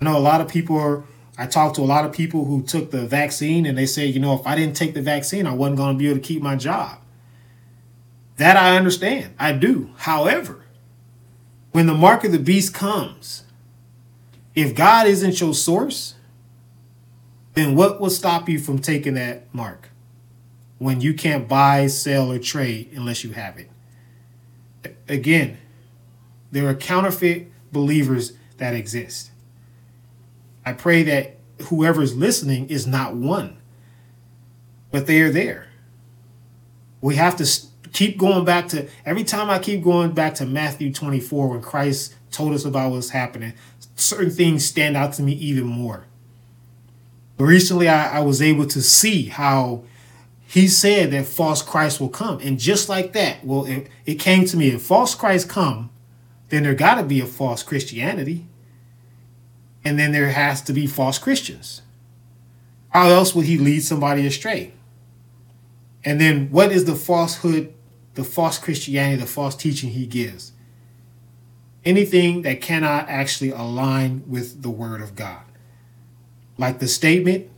I 0.00 0.04
know 0.04 0.16
a 0.16 0.20
lot 0.20 0.42
of 0.42 0.48
people 0.48 0.78
are, 0.78 1.04
I 1.38 1.46
talked 1.46 1.76
to 1.76 1.82
a 1.82 1.84
lot 1.84 2.04
of 2.04 2.12
people 2.12 2.44
who 2.44 2.62
took 2.62 2.90
the 2.90 3.06
vaccine 3.06 3.64
and 3.64 3.76
they 3.76 3.86
say, 3.86 4.06
you 4.06 4.20
know, 4.20 4.34
if 4.34 4.46
I 4.46 4.54
didn't 4.56 4.76
take 4.76 4.92
the 4.92 5.02
vaccine, 5.02 5.46
I 5.46 5.54
wasn't 5.54 5.78
going 5.78 5.94
to 5.94 5.98
be 5.98 6.08
able 6.08 6.20
to 6.20 6.26
keep 6.26 6.42
my 6.42 6.56
job. 6.56 6.98
That 8.40 8.56
I 8.56 8.74
understand. 8.74 9.34
I 9.38 9.52
do. 9.52 9.90
However, 9.98 10.64
when 11.72 11.86
the 11.86 11.92
mark 11.92 12.24
of 12.24 12.32
the 12.32 12.38
beast 12.38 12.72
comes, 12.72 13.44
if 14.54 14.74
God 14.74 15.06
isn't 15.06 15.42
your 15.42 15.52
source, 15.52 16.14
then 17.52 17.76
what 17.76 18.00
will 18.00 18.08
stop 18.08 18.48
you 18.48 18.58
from 18.58 18.78
taking 18.78 19.12
that 19.12 19.54
mark 19.54 19.90
when 20.78 21.02
you 21.02 21.12
can't 21.12 21.48
buy, 21.48 21.86
sell, 21.86 22.32
or 22.32 22.38
trade 22.38 22.90
unless 22.94 23.24
you 23.24 23.32
have 23.32 23.58
it? 23.58 23.70
Again, 25.06 25.58
there 26.50 26.66
are 26.66 26.74
counterfeit 26.74 27.52
believers 27.70 28.32
that 28.56 28.72
exist. 28.72 29.32
I 30.64 30.72
pray 30.72 31.02
that 31.02 31.36
whoever's 31.64 32.16
listening 32.16 32.70
is 32.70 32.86
not 32.86 33.14
one, 33.14 33.58
but 34.90 35.06
they 35.06 35.20
are 35.20 35.30
there. 35.30 35.68
We 37.02 37.16
have 37.16 37.36
to 37.36 37.44
keep 37.92 38.18
going 38.18 38.44
back 38.44 38.68
to 38.68 38.88
every 39.04 39.24
time 39.24 39.50
I 39.50 39.58
keep 39.58 39.82
going 39.82 40.12
back 40.12 40.34
to 40.36 40.46
Matthew 40.46 40.92
24 40.92 41.48
when 41.48 41.62
Christ 41.62 42.14
told 42.30 42.54
us 42.54 42.64
about 42.64 42.92
what's 42.92 43.10
happening 43.10 43.54
certain 44.00 44.30
things 44.30 44.64
stand 44.64 44.96
out 44.96 45.12
to 45.14 45.22
me 45.22 45.32
even 45.32 45.66
more. 45.66 46.06
Recently, 47.38 47.88
I, 47.88 48.18
I 48.18 48.20
was 48.20 48.42
able 48.42 48.66
to 48.66 48.82
see 48.82 49.26
how 49.26 49.84
he 50.46 50.68
said 50.68 51.10
that 51.12 51.26
false 51.26 51.62
Christ 51.62 52.00
will 52.00 52.08
come. 52.08 52.38
And 52.40 52.58
just 52.58 52.88
like 52.88 53.12
that, 53.12 53.44
well, 53.44 53.64
it, 53.66 53.88
it 54.04 54.16
came 54.16 54.44
to 54.46 54.56
me 54.56 54.68
if 54.68 54.82
false 54.82 55.14
Christ 55.14 55.48
come, 55.48 55.90
then 56.48 56.64
there 56.64 56.74
got 56.74 56.96
to 56.96 57.04
be 57.04 57.20
a 57.20 57.26
false 57.26 57.62
Christianity. 57.62 58.46
And 59.84 59.98
then 59.98 60.12
there 60.12 60.28
has 60.28 60.60
to 60.62 60.72
be 60.72 60.86
false 60.86 61.18
Christians. 61.18 61.82
How 62.90 63.08
else 63.08 63.34
would 63.34 63.46
he 63.46 63.56
lead 63.56 63.80
somebody 63.80 64.26
astray? 64.26 64.72
And 66.04 66.20
then 66.20 66.50
what 66.50 66.72
is 66.72 66.84
the 66.84 66.96
falsehood, 66.96 67.72
the 68.14 68.24
false 68.24 68.58
Christianity, 68.58 69.20
the 69.20 69.26
false 69.26 69.54
teaching 69.54 69.90
he 69.90 70.06
gives? 70.06 70.52
anything 71.84 72.42
that 72.42 72.60
cannot 72.60 73.08
actually 73.08 73.50
align 73.50 74.22
with 74.26 74.62
the 74.62 74.70
Word 74.70 75.00
of 75.00 75.14
God. 75.14 75.42
Like 76.58 76.78
the 76.78 76.88
statement 76.88 77.48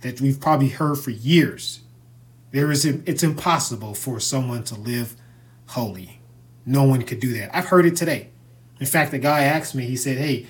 that 0.00 0.20
we've 0.20 0.40
probably 0.40 0.68
heard 0.68 0.98
for 0.98 1.10
years 1.10 1.80
there 2.50 2.70
is 2.70 2.86
it's 2.86 3.22
impossible 3.22 3.92
for 3.92 4.18
someone 4.18 4.64
to 4.64 4.74
live 4.74 5.14
holy. 5.66 6.22
No 6.64 6.84
one 6.84 7.02
could 7.02 7.20
do 7.20 7.34
that. 7.34 7.54
I've 7.54 7.66
heard 7.66 7.84
it 7.84 7.94
today. 7.94 8.30
In 8.80 8.86
fact, 8.86 9.10
the 9.10 9.18
guy 9.18 9.42
asked 9.42 9.74
me, 9.74 9.84
he 9.84 9.96
said, 9.96 10.16
Hey, 10.16 10.46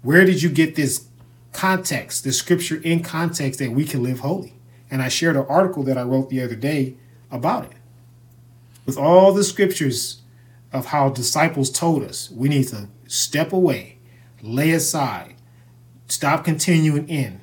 where 0.00 0.24
did 0.24 0.42
you 0.42 0.48
get 0.48 0.76
this 0.76 1.08
context, 1.52 2.24
this 2.24 2.38
scripture 2.38 2.80
in 2.82 3.02
context 3.02 3.58
that 3.58 3.72
we 3.72 3.84
can 3.84 4.02
live 4.02 4.20
holy? 4.20 4.54
And 4.90 5.02
I 5.02 5.10
shared 5.10 5.36
an 5.36 5.44
article 5.46 5.82
that 5.82 5.98
I 5.98 6.04
wrote 6.04 6.30
the 6.30 6.40
other 6.40 6.54
day 6.54 6.96
about 7.30 7.66
it. 7.66 7.72
With 8.84 8.98
all 8.98 9.32
the 9.32 9.44
scriptures 9.44 10.22
of 10.72 10.86
how 10.86 11.10
disciples 11.10 11.70
told 11.70 12.02
us 12.02 12.30
we 12.30 12.48
need 12.48 12.68
to 12.68 12.88
step 13.06 13.52
away, 13.52 13.98
lay 14.40 14.70
aside, 14.70 15.34
stop 16.08 16.44
continuing 16.44 17.08
in, 17.08 17.40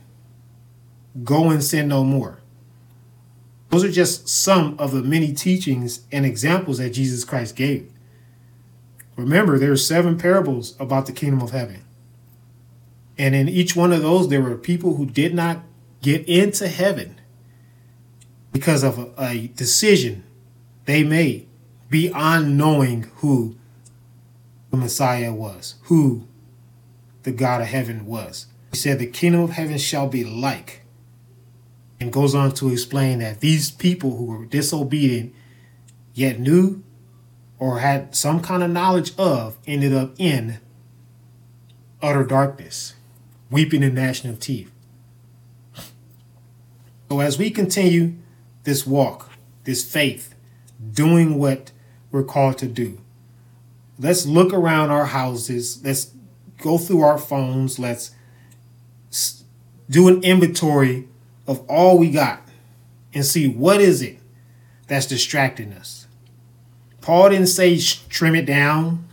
go 1.23 1.49
and 1.49 1.63
sin 1.63 1.87
no 1.87 2.03
more. 2.03 2.39
Those 3.69 3.83
are 3.83 3.91
just 3.91 4.27
some 4.27 4.75
of 4.79 4.91
the 4.91 5.03
many 5.03 5.31
teachings 5.31 6.01
and 6.11 6.25
examples 6.25 6.79
that 6.79 6.89
Jesus 6.89 7.23
Christ 7.23 7.55
gave. 7.55 7.91
Remember, 9.15 9.59
there 9.59 9.71
are 9.71 9.77
seven 9.77 10.17
parables 10.17 10.75
about 10.79 11.05
the 11.05 11.11
kingdom 11.11 11.41
of 11.41 11.51
heaven. 11.51 11.83
And 13.17 13.35
in 13.35 13.49
each 13.49 13.75
one 13.75 13.91
of 13.91 14.01
those, 14.01 14.29
there 14.29 14.41
were 14.41 14.55
people 14.55 14.95
who 14.95 15.05
did 15.05 15.35
not 15.35 15.59
get 16.01 16.27
into 16.27 16.67
heaven 16.67 17.19
because 18.51 18.81
of 18.83 18.97
a, 18.97 19.13
a 19.19 19.47
decision 19.47 20.23
they 20.89 21.03
made 21.03 21.47
beyond 21.89 22.57
knowing 22.57 23.03
who 23.17 23.55
the 24.71 24.77
Messiah 24.77 25.33
was, 25.33 25.75
who 25.83 26.27
the 27.23 27.31
God 27.31 27.61
of 27.61 27.67
heaven 27.67 28.05
was. 28.05 28.47
He 28.71 28.77
said, 28.77 28.99
The 28.99 29.07
kingdom 29.07 29.41
of 29.41 29.51
heaven 29.51 29.77
shall 29.77 30.07
be 30.07 30.23
like. 30.23 30.81
And 31.99 32.13
goes 32.13 32.33
on 32.33 32.53
to 32.53 32.71
explain 32.71 33.19
that 33.19 33.41
these 33.41 33.71
people 33.71 34.15
who 34.15 34.25
were 34.25 34.45
disobedient 34.45 35.33
yet 36.13 36.39
knew 36.39 36.81
or 37.57 37.79
had 37.79 38.15
some 38.15 38.41
kind 38.41 38.63
of 38.63 38.71
knowledge 38.71 39.11
of 39.17 39.57
ended 39.67 39.93
up 39.93 40.13
in 40.17 40.59
utter 42.01 42.23
darkness, 42.23 42.93
weeping 43.51 43.83
and 43.83 43.95
gnashing 43.95 44.29
of 44.29 44.39
teeth. 44.39 44.71
So 47.09 47.19
as 47.19 47.37
we 47.37 47.49
continue 47.49 48.13
this 48.63 48.87
walk, 48.87 49.29
this 49.65 49.83
faith, 49.83 50.35
doing 50.93 51.37
what 51.37 51.71
we're 52.11 52.23
called 52.23 52.57
to 52.59 52.67
do. 52.67 52.99
Let's 53.97 54.25
look 54.25 54.53
around 54.53 54.91
our 54.91 55.07
houses. 55.07 55.83
Let's 55.83 56.11
go 56.57 56.77
through 56.77 57.01
our 57.01 57.17
phones. 57.17 57.77
Let's 57.77 58.15
do 59.89 60.07
an 60.07 60.23
inventory 60.23 61.07
of 61.47 61.67
all 61.69 61.97
we 61.97 62.11
got 62.11 62.41
and 63.13 63.25
see 63.25 63.47
what 63.47 63.81
is 63.81 64.01
it 64.01 64.19
that's 64.87 65.05
distracting 65.05 65.73
us. 65.73 66.07
Paul 67.01 67.29
didn't 67.29 67.47
say 67.47 67.77
trim 67.79 68.35
it 68.35 68.45
down 68.45 69.05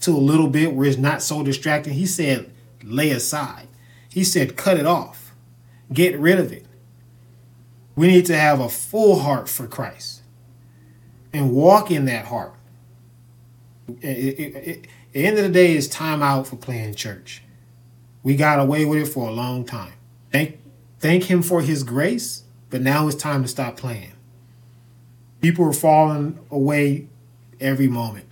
to 0.00 0.10
a 0.10 0.18
little 0.18 0.48
bit 0.48 0.74
where 0.74 0.88
it's 0.88 0.98
not 0.98 1.22
so 1.22 1.42
distracting. 1.42 1.94
He 1.94 2.06
said 2.06 2.50
lay 2.82 3.10
aside. 3.10 3.68
He 4.08 4.24
said 4.24 4.56
cut 4.56 4.76
it 4.76 4.86
off. 4.86 5.32
Get 5.92 6.18
rid 6.18 6.38
of 6.38 6.52
it. 6.52 6.66
We 7.94 8.08
need 8.08 8.26
to 8.26 8.36
have 8.36 8.60
a 8.60 8.68
full 8.68 9.20
heart 9.20 9.48
for 9.48 9.66
Christ 9.66 10.11
and 11.32 11.52
walk 11.52 11.90
in 11.90 12.04
that 12.06 12.26
heart. 12.26 12.54
At 13.88 13.98
the 14.02 14.80
end 15.14 15.38
of 15.38 15.44
the 15.44 15.50
day, 15.50 15.74
it's 15.74 15.86
time 15.86 16.22
out 16.22 16.46
for 16.46 16.56
playing 16.56 16.94
church. 16.94 17.42
We 18.22 18.36
got 18.36 18.60
away 18.60 18.84
with 18.84 19.02
it 19.02 19.08
for 19.08 19.28
a 19.28 19.32
long 19.32 19.64
time. 19.64 19.94
Thank, 20.30 20.58
thank 21.00 21.24
Him 21.24 21.42
for 21.42 21.60
His 21.62 21.82
grace, 21.82 22.44
but 22.70 22.80
now 22.80 23.08
it's 23.08 23.16
time 23.16 23.42
to 23.42 23.48
stop 23.48 23.76
playing. 23.76 24.12
People 25.40 25.66
are 25.66 25.72
falling 25.72 26.38
away 26.50 27.08
every 27.60 27.88
moment. 27.88 28.26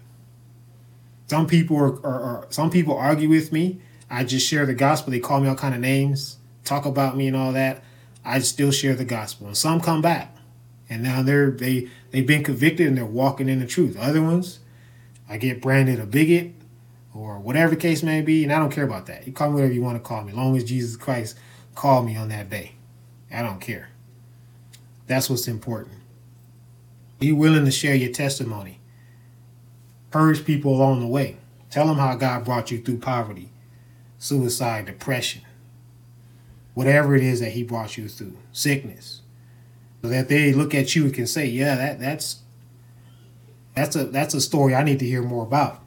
Some 1.26 1.46
people 1.46 1.76
are, 1.76 2.06
are, 2.06 2.20
are, 2.20 2.46
some 2.50 2.70
people 2.70 2.96
argue 2.96 3.28
with 3.28 3.52
me. 3.52 3.80
I 4.08 4.24
just 4.24 4.46
share 4.46 4.66
the 4.66 4.74
gospel. 4.74 5.12
They 5.12 5.20
call 5.20 5.40
me 5.40 5.48
all 5.48 5.54
kind 5.54 5.74
of 5.74 5.80
names, 5.80 6.38
talk 6.64 6.84
about 6.84 7.16
me 7.16 7.28
and 7.28 7.36
all 7.36 7.52
that. 7.52 7.82
I 8.24 8.40
still 8.40 8.70
share 8.70 8.94
the 8.94 9.04
gospel. 9.04 9.46
And 9.46 9.56
some 9.56 9.80
come 9.80 10.02
back. 10.02 10.36
And 10.88 11.02
now 11.02 11.22
they're 11.22 11.50
they 11.50 11.88
they've 12.10 12.26
been 12.26 12.44
convicted 12.44 12.86
and 12.86 12.96
they're 12.96 13.04
walking 13.04 13.48
in 13.48 13.60
the 13.60 13.66
truth. 13.66 13.96
Other 13.98 14.22
ones, 14.22 14.60
I 15.28 15.36
get 15.36 15.62
branded 15.62 16.00
a 16.00 16.06
bigot 16.06 16.52
or 17.14 17.38
whatever 17.38 17.70
the 17.70 17.80
case 17.80 18.02
may 18.02 18.20
be, 18.20 18.44
and 18.44 18.52
I 18.52 18.58
don't 18.58 18.72
care 18.72 18.84
about 18.84 19.06
that. 19.06 19.26
You 19.26 19.32
call 19.32 19.48
me 19.48 19.54
whatever 19.54 19.72
you 19.72 19.82
want 19.82 19.96
to 19.96 20.06
call 20.06 20.22
me, 20.22 20.32
long 20.32 20.56
as 20.56 20.64
Jesus 20.64 20.96
Christ 20.96 21.36
called 21.74 22.06
me 22.06 22.16
on 22.16 22.28
that 22.28 22.50
day. 22.50 22.72
I 23.32 23.42
don't 23.42 23.60
care. 23.60 23.88
That's 25.06 25.28
what's 25.30 25.48
important. 25.48 25.96
Be 27.18 27.32
willing 27.32 27.64
to 27.64 27.70
share 27.70 27.94
your 27.94 28.12
testimony. 28.12 28.80
Encourage 30.06 30.44
people 30.44 30.74
along 30.74 31.00
the 31.00 31.06
way. 31.06 31.36
Tell 31.70 31.86
them 31.86 31.98
how 31.98 32.16
God 32.16 32.44
brought 32.44 32.70
you 32.70 32.80
through 32.80 32.98
poverty, 32.98 33.50
suicide, 34.18 34.86
depression, 34.86 35.42
whatever 36.74 37.14
it 37.14 37.22
is 37.22 37.40
that 37.40 37.52
He 37.52 37.62
brought 37.62 37.96
you 37.96 38.08
through, 38.08 38.36
sickness, 38.52 39.19
that 40.08 40.28
they 40.28 40.52
look 40.52 40.74
at 40.74 40.94
you 40.96 41.04
and 41.04 41.14
can 41.14 41.26
say, 41.26 41.46
"Yeah, 41.46 41.76
that 41.76 42.00
that's 42.00 42.40
that's 43.74 43.96
a 43.96 44.04
that's 44.04 44.34
a 44.34 44.40
story 44.40 44.74
I 44.74 44.82
need 44.82 44.98
to 45.00 45.06
hear 45.06 45.22
more 45.22 45.44
about." 45.44 45.82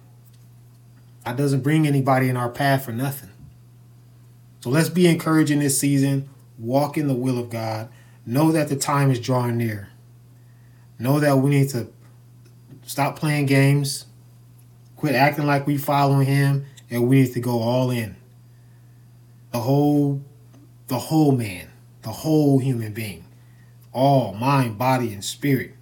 God 1.26 1.38
doesn't 1.38 1.62
bring 1.62 1.88
anybody 1.88 2.30
in 2.30 2.38
our 2.38 2.50
path 2.50 2.86
for 2.86 2.92
nothing. 2.92 3.30
So 4.60 4.70
let's 4.70 4.90
be 4.90 5.08
encouraged 5.08 5.52
in 5.52 5.60
this 5.60 5.78
season. 5.78 6.30
Walk 6.58 6.98
in 6.98 7.08
the 7.08 7.14
will 7.14 7.40
of 7.40 7.50
God. 7.50 7.90
Know 8.26 8.52
that 8.52 8.70
the 8.70 8.76
time 8.76 9.12
is 9.12 9.20
drawing 9.20 9.58
near. 9.58 9.90
Know 11.00 11.20
that 11.20 11.38
we 11.38 11.50
need 11.50 11.70
to 11.70 11.88
stop 12.86 13.18
playing 13.18 13.46
games, 13.46 14.06
quit 14.96 15.16
acting 15.16 15.46
like 15.46 15.68
we 15.68 15.78
following 15.78 16.28
Him, 16.28 16.66
and 16.90 17.08
we 17.08 17.22
need 17.24 17.34
to 17.34 17.40
go 17.40 17.60
all 17.60 17.90
in. 17.90 18.16
The 19.52 19.60
whole, 19.60 20.22
the 20.88 21.00
whole 21.00 21.32
man, 21.32 21.70
the 22.02 22.10
whole 22.10 22.60
human 22.60 22.94
being, 22.94 23.26
all 23.94 24.34
mind, 24.34 24.78
body, 24.78 25.14
and 25.14 25.24
spirit. 25.24 25.76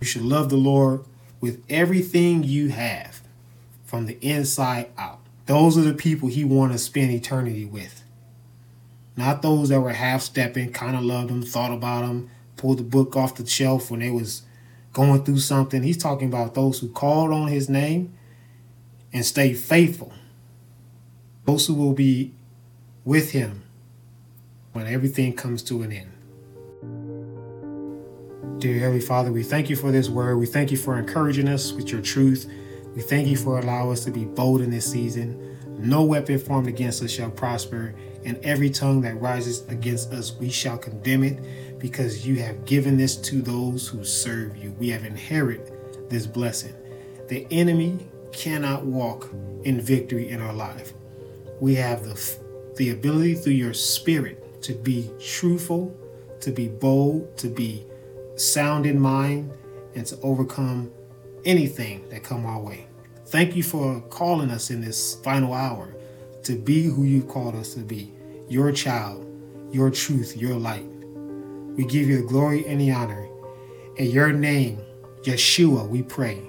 You 0.00 0.06
should 0.06 0.22
love 0.22 0.50
the 0.50 0.56
Lord 0.56 1.04
with 1.40 1.62
everything 1.68 2.42
you 2.42 2.70
have 2.70 3.22
from 3.84 4.06
the 4.06 4.18
inside 4.20 4.90
out. 4.98 5.20
Those 5.46 5.76
are 5.76 5.82
the 5.82 5.94
people 5.94 6.28
he 6.28 6.44
want 6.44 6.72
to 6.72 6.78
spend 6.78 7.10
eternity 7.10 7.64
with. 7.64 8.02
Not 9.16 9.42
those 9.42 9.68
that 9.68 9.80
were 9.80 9.92
half 9.92 10.22
stepping, 10.22 10.72
kind 10.72 10.96
of 10.96 11.02
loved 11.02 11.30
him, 11.30 11.42
thought 11.42 11.72
about 11.72 12.04
him, 12.04 12.30
pulled 12.56 12.78
the 12.78 12.82
book 12.82 13.14
off 13.16 13.36
the 13.36 13.46
shelf 13.46 13.90
when 13.90 14.00
they 14.00 14.10
was 14.10 14.42
going 14.92 15.24
through 15.24 15.38
something. 15.38 15.82
He's 15.82 15.98
talking 15.98 16.28
about 16.28 16.54
those 16.54 16.80
who 16.80 16.88
called 16.88 17.30
on 17.30 17.48
his 17.48 17.68
name 17.68 18.14
and 19.12 19.24
stayed 19.24 19.58
faithful. 19.58 20.12
Those 21.44 21.66
who 21.66 21.74
will 21.74 21.92
be 21.92 22.32
with 23.04 23.32
him 23.32 23.62
when 24.72 24.86
everything 24.86 25.34
comes 25.34 25.62
to 25.64 25.82
an 25.82 25.92
end. 25.92 26.13
Dear 28.64 28.78
Heavenly 28.78 29.02
Father, 29.02 29.30
we 29.30 29.42
thank 29.42 29.68
you 29.68 29.76
for 29.76 29.92
this 29.92 30.08
word. 30.08 30.38
We 30.38 30.46
thank 30.46 30.70
you 30.70 30.78
for 30.78 30.96
encouraging 30.96 31.48
us 31.48 31.74
with 31.74 31.92
your 31.92 32.00
truth. 32.00 32.50
We 32.96 33.02
thank 33.02 33.28
you 33.28 33.36
for 33.36 33.58
allowing 33.58 33.92
us 33.92 34.04
to 34.04 34.10
be 34.10 34.24
bold 34.24 34.62
in 34.62 34.70
this 34.70 34.90
season. 34.90 35.58
No 35.78 36.02
weapon 36.02 36.38
formed 36.38 36.66
against 36.66 37.02
us 37.02 37.10
shall 37.10 37.30
prosper, 37.30 37.94
and 38.24 38.42
every 38.42 38.70
tongue 38.70 39.02
that 39.02 39.20
rises 39.20 39.68
against 39.68 40.14
us, 40.14 40.32
we 40.32 40.48
shall 40.48 40.78
condemn 40.78 41.24
it, 41.24 41.78
because 41.78 42.26
you 42.26 42.36
have 42.36 42.64
given 42.64 42.96
this 42.96 43.16
to 43.16 43.42
those 43.42 43.86
who 43.86 44.02
serve 44.02 44.56
you. 44.56 44.70
We 44.78 44.88
have 44.88 45.04
inherited 45.04 46.08
this 46.08 46.26
blessing. 46.26 46.74
The 47.28 47.46
enemy 47.50 47.98
cannot 48.32 48.86
walk 48.86 49.28
in 49.64 49.78
victory 49.78 50.30
in 50.30 50.40
our 50.40 50.54
life. 50.54 50.94
We 51.60 51.74
have 51.74 52.02
the, 52.02 52.38
the 52.76 52.92
ability 52.92 53.34
through 53.34 53.52
your 53.52 53.74
spirit 53.74 54.62
to 54.62 54.72
be 54.72 55.10
truthful, 55.20 55.94
to 56.40 56.50
be 56.50 56.68
bold, 56.68 57.36
to 57.36 57.48
be 57.48 57.84
sound 58.36 58.86
in 58.86 58.98
mind, 58.98 59.52
and 59.94 60.04
to 60.06 60.18
overcome 60.22 60.90
anything 61.44 62.08
that 62.08 62.24
come 62.24 62.46
our 62.46 62.60
way. 62.60 62.86
Thank 63.26 63.56
you 63.56 63.62
for 63.62 64.00
calling 64.10 64.50
us 64.50 64.70
in 64.70 64.80
this 64.80 65.16
final 65.22 65.52
hour 65.52 65.94
to 66.42 66.54
be 66.56 66.84
who 66.84 67.04
you've 67.04 67.28
called 67.28 67.54
us 67.54 67.74
to 67.74 67.80
be, 67.80 68.12
your 68.48 68.70
child, 68.72 69.26
your 69.72 69.90
truth, 69.90 70.36
your 70.36 70.54
light. 70.54 70.86
We 71.76 71.84
give 71.84 72.08
you 72.08 72.22
the 72.22 72.28
glory 72.28 72.66
and 72.66 72.80
the 72.80 72.92
honor. 72.92 73.28
In 73.96 74.10
your 74.10 74.32
name, 74.32 74.80
Yeshua, 75.22 75.88
we 75.88 76.02
pray. 76.02 76.40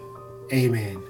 Amen. 0.51 1.01